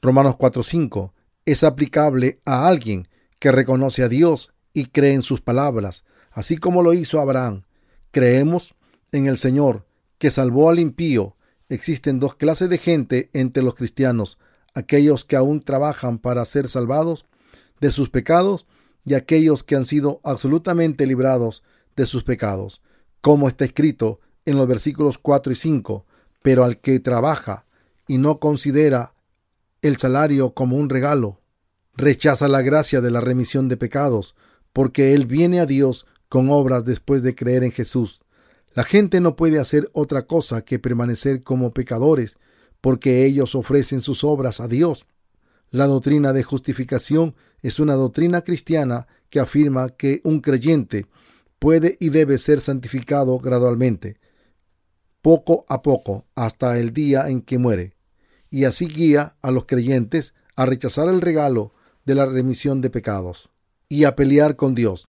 Romanos 0.02 0.36
4:5 0.36 1.13
es 1.45 1.63
aplicable 1.63 2.41
a 2.45 2.67
alguien 2.67 3.08
que 3.39 3.52
reconoce 3.52 4.04
a 4.04 4.10
Dios 4.10 4.52
y 4.74 4.88
cree 4.88 5.13
en 5.13 5.21
sus 5.21 5.41
palabras, 5.41 6.04
así 6.32 6.58
como 6.58 6.84
lo 6.84 6.93
hizo 6.93 7.19
Abraham. 7.19 7.63
Creemos 8.12 8.76
en 9.12 9.26
el 9.26 9.38
Señor, 9.38 9.86
que 10.17 10.32
salvó 10.32 10.69
al 10.69 10.80
impío. 10.80 11.36
Existen 11.69 12.19
dos 12.19 12.36
clases 12.36 12.69
de 12.69 12.78
gente 12.78 13.30
entre 13.34 13.63
los 13.63 13.76
cristianos, 13.76 14.38
aquellos 14.74 15.26
que 15.26 15.36
aún 15.36 15.62
trabajan 15.62 16.19
para 16.19 16.45
ser 16.45 16.67
salvados 16.67 17.26
de 17.80 17.91
sus 17.91 18.10
pecados 18.10 18.67
y 19.06 19.15
aquellos 19.15 19.63
que 19.63 19.76
han 19.76 19.86
sido 19.86 20.19
absolutamente 20.24 21.08
librados 21.08 21.63
de 21.95 22.06
sus 22.06 22.24
pecados, 22.24 22.82
como 23.21 23.47
está 23.47 23.65
escrito 23.65 24.19
en 24.45 24.58
los 24.58 24.67
versículos 24.67 25.17
4 25.17 25.54
y 25.54 25.56
5, 25.56 26.06
pero 26.41 26.63
al 26.63 26.80
que 26.80 27.00
trabaja 27.00 27.65
y 28.08 28.17
no 28.17 28.39
considera 28.39 29.13
el 29.82 29.97
salario 29.97 30.54
como 30.54 30.78
un 30.78 30.89
regalo, 30.89 31.39
rechaza 31.95 32.47
la 32.47 32.62
gracia 32.62 33.02
de 33.02 33.12
la 33.12 33.21
remisión 33.21 33.67
de 33.67 33.78
pecados, 33.78 34.36
porque 34.74 35.13
él 35.13 35.26
viene 35.26 35.60
a 35.60 35.65
Dios 35.65 36.06
con 36.31 36.49
obras 36.49 36.85
después 36.85 37.23
de 37.23 37.35
creer 37.35 37.65
en 37.65 37.73
Jesús. 37.73 38.21
La 38.73 38.85
gente 38.85 39.19
no 39.19 39.35
puede 39.35 39.59
hacer 39.59 39.89
otra 39.91 40.27
cosa 40.27 40.61
que 40.61 40.79
permanecer 40.79 41.43
como 41.43 41.73
pecadores, 41.73 42.37
porque 42.79 43.25
ellos 43.25 43.53
ofrecen 43.53 43.99
sus 43.99 44.23
obras 44.23 44.61
a 44.61 44.69
Dios. 44.69 45.07
La 45.71 45.87
doctrina 45.87 46.31
de 46.31 46.43
justificación 46.43 47.35
es 47.61 47.81
una 47.81 47.95
doctrina 47.95 48.45
cristiana 48.45 49.07
que 49.29 49.41
afirma 49.41 49.89
que 49.89 50.21
un 50.23 50.39
creyente 50.39 51.05
puede 51.59 51.97
y 51.99 52.11
debe 52.11 52.37
ser 52.37 52.61
santificado 52.61 53.37
gradualmente, 53.37 54.17
poco 55.21 55.65
a 55.67 55.81
poco, 55.81 56.27
hasta 56.33 56.79
el 56.79 56.93
día 56.93 57.27
en 57.27 57.41
que 57.41 57.57
muere, 57.57 57.97
y 58.49 58.63
así 58.63 58.87
guía 58.87 59.35
a 59.41 59.51
los 59.51 59.65
creyentes 59.65 60.33
a 60.55 60.65
rechazar 60.65 61.09
el 61.09 61.19
regalo 61.19 61.73
de 62.05 62.15
la 62.15 62.25
remisión 62.25 62.79
de 62.79 62.89
pecados 62.89 63.49
y 63.89 64.05
a 64.05 64.15
pelear 64.15 64.55
con 64.55 64.75
Dios. 64.75 65.11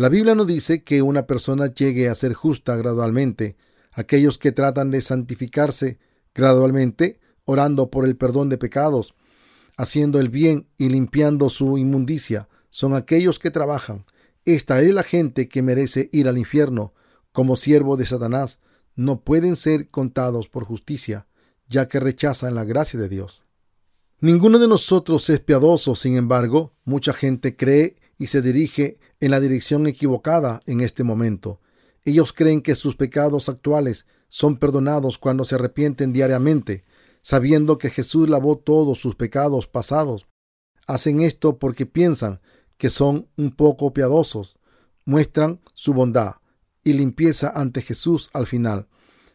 La 0.00 0.08
Biblia 0.08 0.34
no 0.34 0.46
dice 0.46 0.82
que 0.82 1.02
una 1.02 1.26
persona 1.26 1.66
llegue 1.74 2.08
a 2.08 2.14
ser 2.14 2.32
justa 2.32 2.74
gradualmente. 2.74 3.58
Aquellos 3.92 4.38
que 4.38 4.50
tratan 4.50 4.90
de 4.90 5.02
santificarse 5.02 5.98
gradualmente, 6.34 7.20
orando 7.44 7.90
por 7.90 8.06
el 8.06 8.16
perdón 8.16 8.48
de 8.48 8.56
pecados, 8.56 9.14
haciendo 9.76 10.18
el 10.18 10.30
bien 10.30 10.68
y 10.78 10.88
limpiando 10.88 11.50
su 11.50 11.76
inmundicia, 11.76 12.48
son 12.70 12.94
aquellos 12.94 13.38
que 13.38 13.50
trabajan. 13.50 14.06
Esta 14.46 14.80
es 14.80 14.94
la 14.94 15.02
gente 15.02 15.50
que 15.50 15.60
merece 15.60 16.08
ir 16.12 16.28
al 16.28 16.38
infierno 16.38 16.94
como 17.32 17.54
siervo 17.54 17.98
de 17.98 18.06
Satanás. 18.06 18.58
No 18.96 19.20
pueden 19.20 19.54
ser 19.54 19.90
contados 19.90 20.48
por 20.48 20.64
justicia, 20.64 21.26
ya 21.68 21.88
que 21.88 22.00
rechazan 22.00 22.54
la 22.54 22.64
gracia 22.64 22.98
de 22.98 23.10
Dios. 23.10 23.42
Ninguno 24.18 24.58
de 24.58 24.66
nosotros 24.68 25.28
es 25.28 25.40
piadoso, 25.40 25.94
sin 25.94 26.16
embargo, 26.16 26.72
mucha 26.84 27.12
gente 27.12 27.54
cree 27.54 27.96
y 28.18 28.28
se 28.28 28.40
dirige 28.40 28.98
en 29.20 29.30
la 29.30 29.40
dirección 29.40 29.86
equivocada 29.86 30.62
en 30.66 30.80
este 30.80 31.04
momento. 31.04 31.60
Ellos 32.04 32.32
creen 32.32 32.62
que 32.62 32.74
sus 32.74 32.96
pecados 32.96 33.48
actuales 33.48 34.06
son 34.28 34.56
perdonados 34.56 35.18
cuando 35.18 35.44
se 35.44 35.56
arrepienten 35.56 36.12
diariamente, 36.12 36.84
sabiendo 37.22 37.78
que 37.78 37.90
Jesús 37.90 38.28
lavó 38.28 38.56
todos 38.56 38.98
sus 38.98 39.14
pecados 39.14 39.66
pasados. 39.66 40.26
Hacen 40.86 41.20
esto 41.20 41.58
porque 41.58 41.86
piensan 41.86 42.40
que 42.78 42.88
son 42.88 43.28
un 43.36 43.54
poco 43.54 43.92
piadosos, 43.92 44.58
muestran 45.04 45.60
su 45.74 45.92
bondad 45.92 46.36
y 46.82 46.94
limpieza 46.94 47.52
ante 47.54 47.82
Jesús 47.82 48.30
al 48.32 48.46
final. 48.46 48.88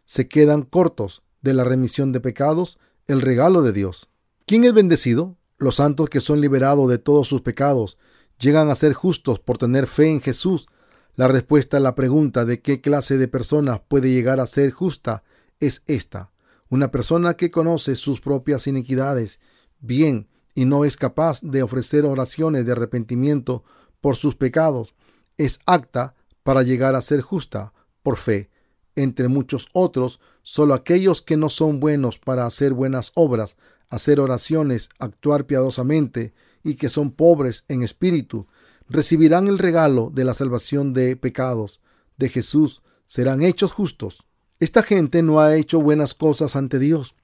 Se 0.06 0.28
quedan 0.28 0.64
cortos 0.64 1.22
de 1.42 1.54
la 1.54 1.64
remisión 1.64 2.12
de 2.12 2.20
pecados, 2.20 2.80
el 3.06 3.22
regalo 3.22 3.62
de 3.62 3.72
Dios. 3.72 4.10
¿Quién 4.48 4.64
es 4.64 4.74
bendecido? 4.74 5.38
Los 5.58 5.76
santos 5.76 6.10
que 6.10 6.20
son 6.20 6.42
liberados 6.42 6.90
de 6.90 6.98
todos 6.98 7.28
sus 7.28 7.42
pecados 7.42 7.98
llegan 8.40 8.70
a 8.70 8.76
ser 8.76 8.94
justos 8.94 9.40
por 9.40 9.58
tener 9.58 9.88
fe 9.88 10.10
en 10.10 10.22
Jesús. 10.22 10.68
La 11.16 11.28
respuesta 11.28 11.78
a 11.78 11.80
la 11.80 11.96
pregunta 11.96 12.46
de 12.46 12.62
qué 12.62 12.82
clase 12.82 13.18
de 13.18 13.28
persona 13.28 13.84
puede 13.84 14.12
llegar 14.12 14.40
a 14.40 14.48
ser 14.48 14.72
justa 14.72 15.24
es 15.60 15.84
esta. 15.88 16.32
Una 16.70 16.92
persona 16.92 17.36
que 17.36 17.52
conoce 17.52 17.96
sus 17.96 18.20
propias 18.22 18.68
iniquidades 18.68 19.40
bien 19.80 20.28
y 20.54 20.66
no 20.66 20.86
es 20.86 20.98
capaz 20.98 21.42
de 21.42 21.64
ofrecer 21.64 22.06
oraciones 22.06 22.66
de 22.66 22.72
arrepentimiento 22.72 23.64
por 24.02 24.16
sus 24.16 24.36
pecados, 24.36 24.96
es 25.38 25.60
acta 25.66 26.16
para 26.44 26.64
llegar 26.64 26.96
a 26.96 27.02
ser 27.02 27.22
justa 27.22 27.74
por 28.04 28.18
fe. 28.18 28.50
Entre 28.96 29.28
muchos 29.28 29.68
otros, 29.74 30.22
solo 30.42 30.74
aquellos 30.74 31.22
que 31.22 31.38
no 31.38 31.50
son 31.50 31.80
buenos 31.80 32.20
para 32.20 32.46
hacer 32.46 32.74
buenas 32.74 33.12
obras 33.16 33.58
hacer 33.90 34.20
oraciones, 34.20 34.90
actuar 35.00 35.46
piadosamente 35.46 36.34
y 36.66 36.76
que 36.76 36.90
son 36.90 37.12
pobres 37.12 37.64
en 37.70 37.84
espíritu, 37.84 38.48
recibirán 38.90 39.48
el 39.48 39.60
regalo 39.60 40.12
de 40.14 40.26
la 40.26 40.34
salvación 40.34 40.92
de 40.92 41.16
pecados 41.16 41.80
de 42.18 42.28
Jesús, 42.28 42.82
serán 43.06 43.42
hechos 43.44 43.72
justos. 43.72 44.26
Esta 44.60 44.84
gente 44.84 45.22
no 45.22 45.40
ha 45.40 45.56
hecho 45.56 45.80
buenas 45.80 46.14
cosas 46.14 46.56
ante 46.56 46.80
Dios. 46.80 47.16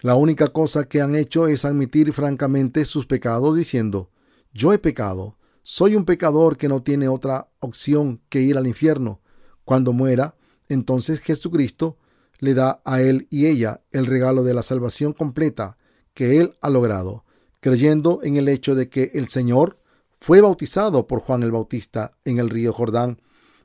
La 0.00 0.16
única 0.16 0.48
cosa 0.48 0.84
que 0.84 1.00
han 1.00 1.14
hecho 1.14 1.48
es 1.48 1.64
admitir 1.64 2.12
francamente 2.12 2.84
sus 2.84 3.06
pecados 3.06 3.56
diciendo, 3.56 4.10
yo 4.52 4.72
he 4.72 4.78
pecado, 4.78 5.38
soy 5.62 5.96
un 5.96 6.04
pecador 6.04 6.58
que 6.58 6.68
no 6.68 6.82
tiene 6.82 7.08
otra 7.08 7.48
opción 7.60 8.20
que 8.28 8.42
ir 8.42 8.58
al 8.58 8.66
infierno. 8.66 9.22
Cuando 9.64 9.94
muera, 9.94 10.36
entonces 10.68 11.20
Jesucristo 11.20 11.96
le 12.38 12.52
da 12.52 12.82
a 12.84 13.00
él 13.00 13.28
y 13.30 13.46
ella 13.46 13.80
el 13.92 14.04
regalo 14.04 14.44
de 14.44 14.52
la 14.52 14.62
salvación 14.62 15.14
completa 15.14 15.78
que 16.12 16.38
él 16.38 16.54
ha 16.60 16.68
logrado, 16.68 17.23
creyendo 17.64 18.20
en 18.22 18.36
el 18.36 18.50
hecho 18.50 18.74
de 18.74 18.90
que 18.90 19.12
el 19.14 19.28
Señor 19.28 19.78
fue 20.18 20.42
bautizado 20.42 21.06
por 21.06 21.20
Juan 21.20 21.42
el 21.42 21.50
Bautista 21.50 22.14
en 22.26 22.38
el 22.38 22.50
río 22.50 22.74
Jordán 22.74 23.22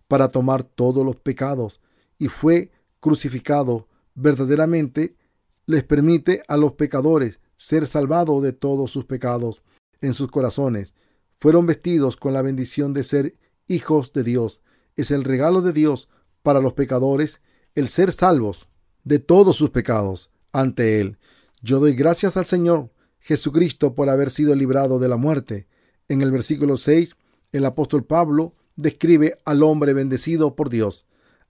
para 0.07 0.29
tomar 0.29 0.63
todos 0.63 1.05
los 1.05 1.17
pecados 1.17 1.81
y 2.17 2.29
fue 2.29 2.71
crucificado 3.01 3.89
verdaderamente, 4.15 5.17
les 5.65 5.83
permite 5.83 6.43
a 6.47 6.55
los 6.55 6.75
pecadores 6.75 7.41
ser 7.57 7.87
salvados 7.87 8.41
de 8.41 8.53
todos 8.53 8.89
sus 8.89 9.03
pecados 9.03 9.63
en 9.99 10.13
sus 10.13 10.31
corazones. 10.31 10.93
Fueron 11.37 11.65
vestidos 11.65 12.15
con 12.15 12.31
la 12.31 12.41
bendición 12.41 12.93
de 12.93 13.03
ser 13.03 13.35
hijos 13.67 14.13
de 14.13 14.23
Dios. 14.23 14.61
Es 14.95 15.11
el 15.11 15.25
regalo 15.25 15.61
de 15.61 15.73
Dios 15.73 16.07
para 16.41 16.61
los 16.61 16.71
pecadores 16.71 17.41
el 17.75 17.89
ser 17.89 18.13
salvos 18.13 18.69
de 19.03 19.19
todos 19.19 19.57
sus 19.57 19.71
pecados 19.71 20.29
ante 20.53 21.01
Él. 21.01 21.17
Yo 21.61 21.81
doy 21.81 21.95
gracias 21.95 22.37
al 22.37 22.45
Señor 22.45 22.91
Jesucristo 23.19 23.93
por 23.93 24.09
haber 24.09 24.31
sido 24.31 24.55
librado 24.55 24.99
de 24.99 25.07
la 25.07 25.17
muerte. 25.17 25.67
En 26.07 26.21
el 26.21 26.31
versículo 26.31 26.77
6, 26.77 27.15
el 27.51 27.65
apóstol 27.65 28.03
Pablo 28.03 28.53
describe 28.75 29.37
al 29.45 29.63
hombre 29.63 29.93
bendecido 29.93 30.55
por 30.55 30.69
Dios. 30.69 31.05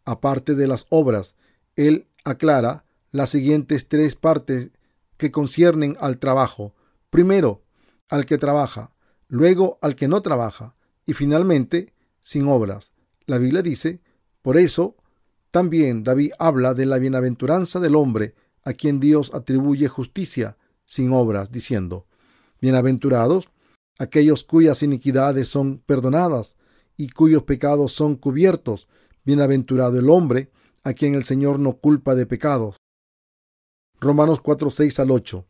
Aparte 0.05 0.55
de 0.55 0.67
las 0.67 0.85
obras, 0.89 1.35
él 1.75 2.07
aclara 2.23 2.85
las 3.11 3.29
siguientes 3.29 3.87
tres 3.87 4.15
partes 4.15 4.71
que 5.17 5.31
conciernen 5.31 5.95
al 5.99 6.17
trabajo. 6.17 6.73
Primero, 7.09 7.61
al 8.09 8.25
que 8.25 8.37
trabaja, 8.37 8.91
luego 9.27 9.77
al 9.81 9.95
que 9.95 10.07
no 10.07 10.21
trabaja 10.21 10.75
y 11.05 11.13
finalmente 11.13 11.93
sin 12.19 12.47
obras. 12.47 12.93
La 13.25 13.37
Biblia 13.37 13.61
dice, 13.61 14.01
por 14.41 14.57
eso 14.57 14.95
también 15.51 16.03
David 16.03 16.31
habla 16.39 16.73
de 16.73 16.85
la 16.85 16.97
bienaventuranza 16.99 17.79
del 17.79 17.95
hombre 17.95 18.35
a 18.63 18.73
quien 18.73 18.99
Dios 18.99 19.33
atribuye 19.33 19.87
justicia 19.87 20.57
sin 20.89 21.13
obras, 21.13 21.51
diciendo, 21.51 22.07
Bienaventurados 22.59 23.51
aquellos 23.99 24.43
cuyas 24.43 24.81
iniquidades 24.81 25.47
son 25.47 25.83
perdonadas 25.85 26.55
y 26.97 27.09
cuyos 27.09 27.43
pecados 27.43 27.93
son 27.93 28.15
cubiertos. 28.15 28.87
Bienaventurado 29.23 29.99
el 29.99 30.09
hombre 30.09 30.49
a 30.83 30.93
quien 30.93 31.13
el 31.13 31.25
Señor 31.25 31.59
no 31.59 31.77
culpa 31.77 32.15
de 32.15 32.25
pecados. 32.25 32.77
Romanos 33.99 34.41
4, 34.41 34.71
6 34.71 34.99
al 34.99 35.11
8. 35.11 35.45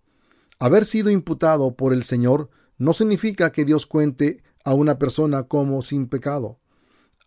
Haber 0.59 0.83
sido 0.83 1.09
imputado 1.09 1.73
por 1.75 1.93
el 1.93 2.03
Señor 2.03 2.49
no 2.77 2.91
significa 2.91 3.53
que 3.53 3.63
Dios 3.63 3.85
cuente 3.85 4.43
a 4.65 4.73
una 4.73 4.99
persona 4.99 5.43
como 5.43 5.81
sin 5.81 6.09
pecado. 6.09 6.59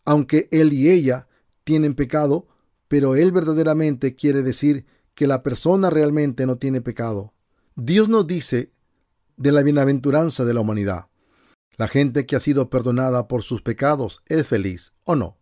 Aunque 0.05 0.49
él 0.51 0.75
y 0.75 0.91
ella 0.91 1.29
tienen 1.65 1.95
pecado, 1.95 2.47
pero 2.89 3.17
él 3.17 3.33
verdaderamente 3.33 4.17
quiere 4.17 4.43
decir 4.43 4.85
que 5.15 5.27
la 5.27 5.43
persona 5.43 5.89
realmente 5.89 6.45
no 6.45 6.59
tiene 6.59 6.83
pecado. 6.83 7.33
Dios 7.75 8.11
nos 8.11 8.27
dice 8.27 8.69
de 9.39 9.51
la 9.51 9.63
bienaventuranza 9.63 10.45
de 10.45 10.53
la 10.53 10.61
humanidad. 10.61 11.07
La 11.77 11.89
gente 11.89 12.27
que 12.27 12.37
ha 12.37 12.41
sido 12.41 12.69
perdonada 12.69 13.29
por 13.29 13.43
sus 13.43 13.63
pecados 13.63 14.23
es 14.27 14.47
feliz 14.47 14.93
o 15.05 15.17
no. 15.17 15.39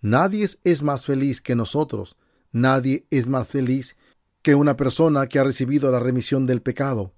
Nadie 0.00 0.48
es 0.64 0.82
más 0.82 1.04
feliz 1.04 1.42
que 1.42 1.54
nosotros. 1.54 2.16
Nadie 2.50 3.06
es 3.10 3.26
más 3.26 3.46
feliz 3.46 3.96
que 4.40 4.54
una 4.54 4.76
persona 4.78 5.26
que 5.26 5.38
ha 5.38 5.44
recibido 5.44 5.90
la 5.90 6.00
remisión 6.00 6.46
del 6.46 6.62
pecado. 6.62 7.12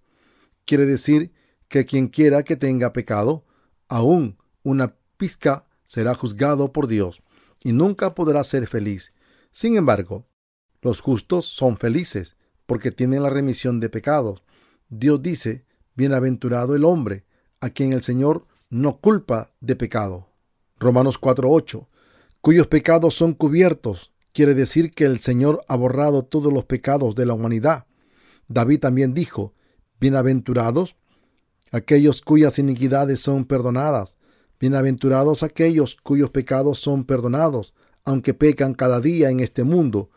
Quiere 0.64 0.87
decir 0.87 1.33
que 1.68 1.87
quien 1.87 2.09
quiera 2.09 2.42
que 2.42 2.57
tenga 2.57 2.92
pecado, 2.92 3.44
aún 3.88 4.38
una 4.64 4.96
pizca, 5.18 5.68
será 5.85 6.16
juzgado 6.16 6.72
por 6.72 6.88
Dios 6.88 7.22
y 7.62 7.72
nunca 7.72 8.16
podrá 8.16 8.42
ser 8.42 8.66
feliz. 8.66 9.12
Sin 9.52 9.76
embargo, 9.76 10.26
los 10.81 11.00
justos 11.00 11.46
son 11.46 11.76
felices 11.76 12.37
porque 12.72 12.90
tienen 12.90 13.22
la 13.22 13.28
remisión 13.28 13.80
de 13.80 13.90
pecados. 13.90 14.42
Dios 14.88 15.20
dice, 15.20 15.66
bienaventurado 15.94 16.74
el 16.74 16.87
hombre 16.87 17.26
a 17.61 17.68
quien 17.68 17.92
el 17.92 18.00
Señor 18.00 18.46
no 18.70 18.96
culpa 18.96 19.50
de 19.61 19.76
pecado. 19.76 20.28
Romanos 20.78 21.20
4:8, 21.20 21.87
cuyos 22.40 22.68
pecados 22.68 23.14
son 23.14 23.35
cubiertos, 23.35 24.14
quiere 24.32 24.54
decir 24.54 24.90
que 24.92 25.04
el 25.04 25.18
Señor 25.18 25.61
ha 25.68 25.76
borrado 25.76 26.24
todos 26.24 26.50
los 26.50 26.64
pecados 26.64 27.14
de 27.14 27.26
la 27.26 27.35
humanidad. 27.35 27.85
David 28.48 28.80
también 28.80 29.12
dijo, 29.12 29.52
bienaventurados 30.00 30.96
aquellos 31.72 32.22
cuyas 32.22 32.58
iniquidades 32.58 33.20
son 33.20 33.44
perdonadas, 33.44 34.16
bienaventurados 34.58 35.42
aquellos 35.42 35.96
cuyos 36.02 36.30
pecados 36.30 36.78
son 36.78 37.04
perdonados, 37.04 37.74
aunque 38.06 38.32
pecan 38.32 38.72
cada 38.72 38.98
día 38.98 39.28
en 39.28 39.40
este 39.40 39.62
mundo. 39.62 40.08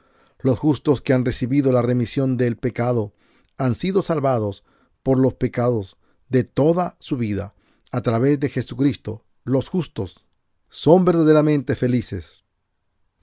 Los 0.45 0.59
justos 0.59 1.01
que 1.01 1.11
han 1.11 1.25
recibido 1.25 1.71
la 1.71 1.81
remisión 1.81 2.37
del 2.37 2.55
pecado 2.55 3.15
han 3.57 3.73
sido 3.73 4.03
salvados 4.03 4.63
por 5.01 5.17
los 5.17 5.33
pecados 5.33 5.97
de 6.29 6.43
toda 6.43 6.97
su 6.99 7.17
vida 7.17 7.55
a 7.91 8.01
través 8.01 8.39
de 8.39 8.49
Jesucristo. 8.49 9.25
Los 9.43 9.69
justos 9.69 10.23
son 10.69 11.03
verdaderamente 11.03 11.75
felices. 11.75 12.43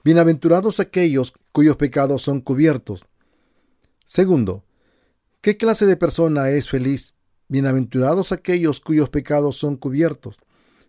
Bienaventurados 0.03 0.81
aquellos 0.81 1.33
cuyos 1.53 1.77
pecados 1.77 2.23
son 2.23 2.41
cubiertos. 2.41 3.07
Segundo, 4.05 4.65
¿qué 5.43 5.57
clase 5.57 5.87
de 5.87 5.97
persona 5.97 6.51
es 6.51 6.69
feliz? 6.69 7.15
Bienaventurados 7.47 8.33
aquellos 8.33 8.81
cuyos 8.81 9.11
pecados 9.11 9.57
son 9.57 9.77
cubiertos. 9.77 10.39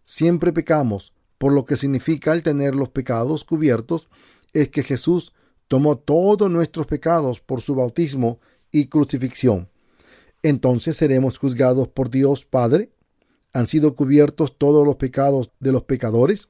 Siempre 0.02 0.52
pecamos, 0.52 1.14
por 1.38 1.54
lo 1.54 1.66
que 1.66 1.78
significa 1.78 2.34
el 2.34 2.42
tener 2.42 2.74
los 2.74 2.90
pecados 2.90 3.44
cubiertos 3.44 4.10
es 4.52 4.70
que 4.70 4.82
Jesús 4.82 5.32
tomó 5.74 5.98
todos 5.98 6.52
nuestros 6.52 6.86
pecados 6.86 7.40
por 7.40 7.60
su 7.60 7.74
bautismo 7.74 8.40
y 8.70 8.90
crucifixión. 8.90 9.70
Entonces 10.44 10.98
seremos 10.98 11.40
juzgados 11.40 11.88
por 11.88 12.12
Dios 12.12 12.46
Padre. 12.46 12.92
¿Han 13.54 13.66
sido 13.66 13.96
cubiertos 13.96 14.60
todos 14.60 14.86
los 14.86 14.98
pecados 14.98 15.50
de 15.60 15.72
los 15.72 15.82
pecadores? 15.86 16.48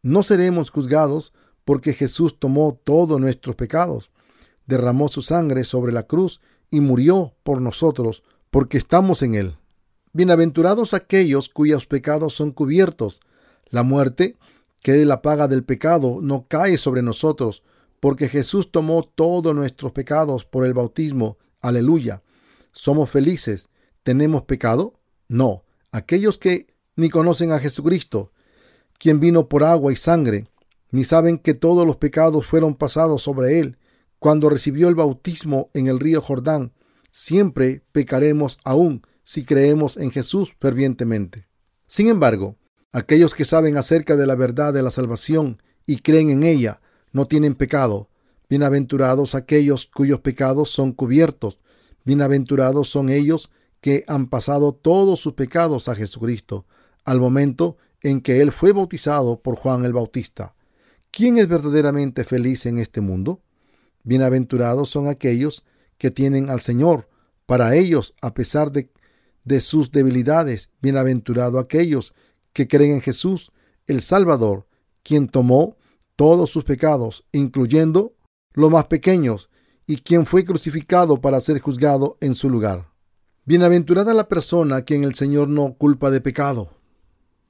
No 0.00 0.22
seremos 0.22 0.70
juzgados 0.70 1.34
porque 1.66 1.92
Jesús 1.92 2.38
tomó 2.38 2.80
todos 2.82 3.20
nuestros 3.20 3.56
pecados, 3.56 4.10
derramó 4.64 5.08
su 5.08 5.20
sangre 5.20 5.62
sobre 5.62 5.92
la 5.92 6.04
cruz 6.04 6.40
y 6.70 6.80
murió 6.80 7.34
por 7.42 7.60
nosotros, 7.60 8.22
porque 8.48 8.78
estamos 8.78 9.20
en 9.20 9.34
él. 9.34 9.56
Bienaventurados 10.14 10.94
aquellos 10.94 11.50
cuyos 11.50 11.84
pecados 11.84 12.32
son 12.32 12.52
cubiertos. 12.52 13.20
La 13.66 13.82
muerte, 13.82 14.34
que 14.80 15.02
es 15.02 15.06
la 15.06 15.20
paga 15.20 15.46
del 15.46 15.62
pecado, 15.62 16.20
no 16.22 16.46
cae 16.48 16.78
sobre 16.78 17.02
nosotros, 17.02 17.62
porque 18.00 18.28
Jesús 18.28 18.70
tomó 18.70 19.02
todos 19.02 19.54
nuestros 19.54 19.92
pecados 19.92 20.44
por 20.44 20.64
el 20.64 20.74
bautismo. 20.74 21.38
Aleluya. 21.60 22.22
¿Somos 22.72 23.10
felices? 23.10 23.68
¿Tenemos 24.02 24.42
pecado? 24.42 25.00
No. 25.28 25.64
Aquellos 25.92 26.38
que 26.38 26.66
ni 26.94 27.10
conocen 27.10 27.52
a 27.52 27.58
Jesucristo, 27.58 28.32
quien 28.98 29.20
vino 29.20 29.48
por 29.48 29.64
agua 29.64 29.92
y 29.92 29.96
sangre, 29.96 30.46
ni 30.90 31.04
saben 31.04 31.38
que 31.38 31.54
todos 31.54 31.86
los 31.86 31.96
pecados 31.96 32.46
fueron 32.46 32.74
pasados 32.74 33.22
sobre 33.22 33.60
él 33.60 33.78
cuando 34.18 34.48
recibió 34.48 34.88
el 34.88 34.94
bautismo 34.94 35.70
en 35.74 35.88
el 35.88 36.00
río 36.00 36.20
Jordán. 36.20 36.72
Siempre 37.10 37.82
pecaremos 37.92 38.58
aún 38.64 39.02
si 39.22 39.44
creemos 39.44 39.96
en 39.96 40.10
Jesús 40.10 40.52
fervientemente. 40.60 41.48
Sin 41.86 42.08
embargo, 42.08 42.56
aquellos 42.92 43.34
que 43.34 43.44
saben 43.44 43.76
acerca 43.76 44.16
de 44.16 44.26
la 44.26 44.34
verdad 44.34 44.72
de 44.72 44.82
la 44.82 44.90
salvación 44.90 45.62
y 45.86 45.98
creen 45.98 46.30
en 46.30 46.42
ella 46.44 46.80
no 47.16 47.24
tienen 47.24 47.54
pecado. 47.54 48.10
Bienaventurados 48.50 49.34
aquellos 49.34 49.86
cuyos 49.86 50.20
pecados 50.20 50.68
son 50.68 50.92
cubiertos. 50.92 51.60
Bienaventurados 52.04 52.90
son 52.90 53.08
ellos 53.08 53.50
que 53.80 54.04
han 54.06 54.28
pasado 54.28 54.74
todos 54.74 55.18
sus 55.18 55.32
pecados 55.32 55.88
a 55.88 55.94
Jesucristo 55.94 56.66
al 57.06 57.18
momento 57.18 57.78
en 58.02 58.20
que 58.20 58.42
Él 58.42 58.52
fue 58.52 58.72
bautizado 58.72 59.40
por 59.40 59.56
Juan 59.56 59.86
el 59.86 59.94
Bautista. 59.94 60.56
¿Quién 61.10 61.38
es 61.38 61.48
verdaderamente 61.48 62.22
feliz 62.22 62.66
en 62.66 62.78
este 62.78 63.00
mundo? 63.00 63.40
Bienaventurados 64.02 64.90
son 64.90 65.08
aquellos 65.08 65.64
que 65.96 66.10
tienen 66.10 66.50
al 66.50 66.60
Señor. 66.60 67.08
Para 67.46 67.76
ellos, 67.76 68.14
a 68.20 68.34
pesar 68.34 68.72
de, 68.72 68.90
sus 69.62 69.90
debilidades, 69.90 70.68
bienaventurado 70.82 71.60
aquellos 71.60 72.12
que 72.52 72.68
creen 72.68 72.92
en 72.92 73.00
Jesús, 73.00 73.52
el 73.86 74.02
Salvador, 74.02 74.66
quien 75.02 75.28
tomó 75.28 75.78
todos 76.16 76.50
sus 76.50 76.64
pecados, 76.64 77.24
incluyendo 77.32 78.14
los 78.54 78.70
más 78.70 78.86
pequeños, 78.86 79.50
y 79.86 79.98
quien 79.98 80.26
fue 80.26 80.44
crucificado 80.44 81.20
para 81.20 81.40
ser 81.40 81.60
juzgado 81.60 82.16
en 82.20 82.34
su 82.34 82.50
lugar. 82.50 82.88
Bienaventurada 83.44 84.12
la 84.12 84.28
persona 84.28 84.76
a 84.76 84.82
quien 84.82 85.04
el 85.04 85.14
Señor 85.14 85.48
no 85.48 85.74
culpa 85.74 86.10
de 86.10 86.20
pecado. 86.20 86.70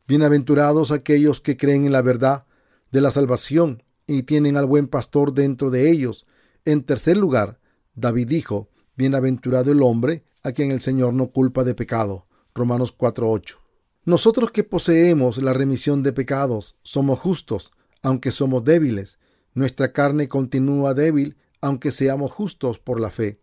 Bienaventurados 0.07 0.91
aquellos 0.91 1.41
que 1.41 1.57
creen 1.57 1.87
en 1.87 1.93
la 1.93 2.03
verdad 2.03 2.45
de 2.93 3.01
la 3.01 3.11
salvación 3.11 3.83
y 4.07 4.25
tienen 4.25 4.57
al 4.57 4.67
buen 4.67 4.89
pastor 4.89 5.33
dentro 5.33 5.71
de 5.71 5.91
ellos. 5.91 6.27
En 6.65 6.85
tercer 6.85 7.17
lugar, 7.17 7.61
David 7.95 8.29
dijo, 8.29 8.69
Bienaventurado 8.97 9.73
el 9.73 9.83
hombre 9.83 10.25
a 10.43 10.53
quien 10.53 10.71
el 10.71 10.81
Señor 10.81 11.15
no 11.15 11.29
culpa 11.31 11.65
de 11.65 11.75
pecado. 11.75 12.27
Romanos 12.55 12.93
4:8. 12.97 13.57
Nosotros 14.05 14.51
que 14.51 14.65
poseemos 14.65 15.39
la 15.39 15.53
remisión 15.53 16.03
de 16.03 16.13
pecados 16.13 16.77
somos 16.83 17.19
justos, 17.19 17.73
aunque 18.07 18.31
somos 18.31 18.63
débiles. 18.63 19.19
Nuestra 19.53 19.93
carne 19.93 20.29
continúa 20.29 20.95
débil, 20.95 21.37
aunque 21.61 21.91
seamos 21.91 22.31
justos 22.31 22.79
por 22.79 23.01
la 23.01 23.11
fe. 23.11 23.41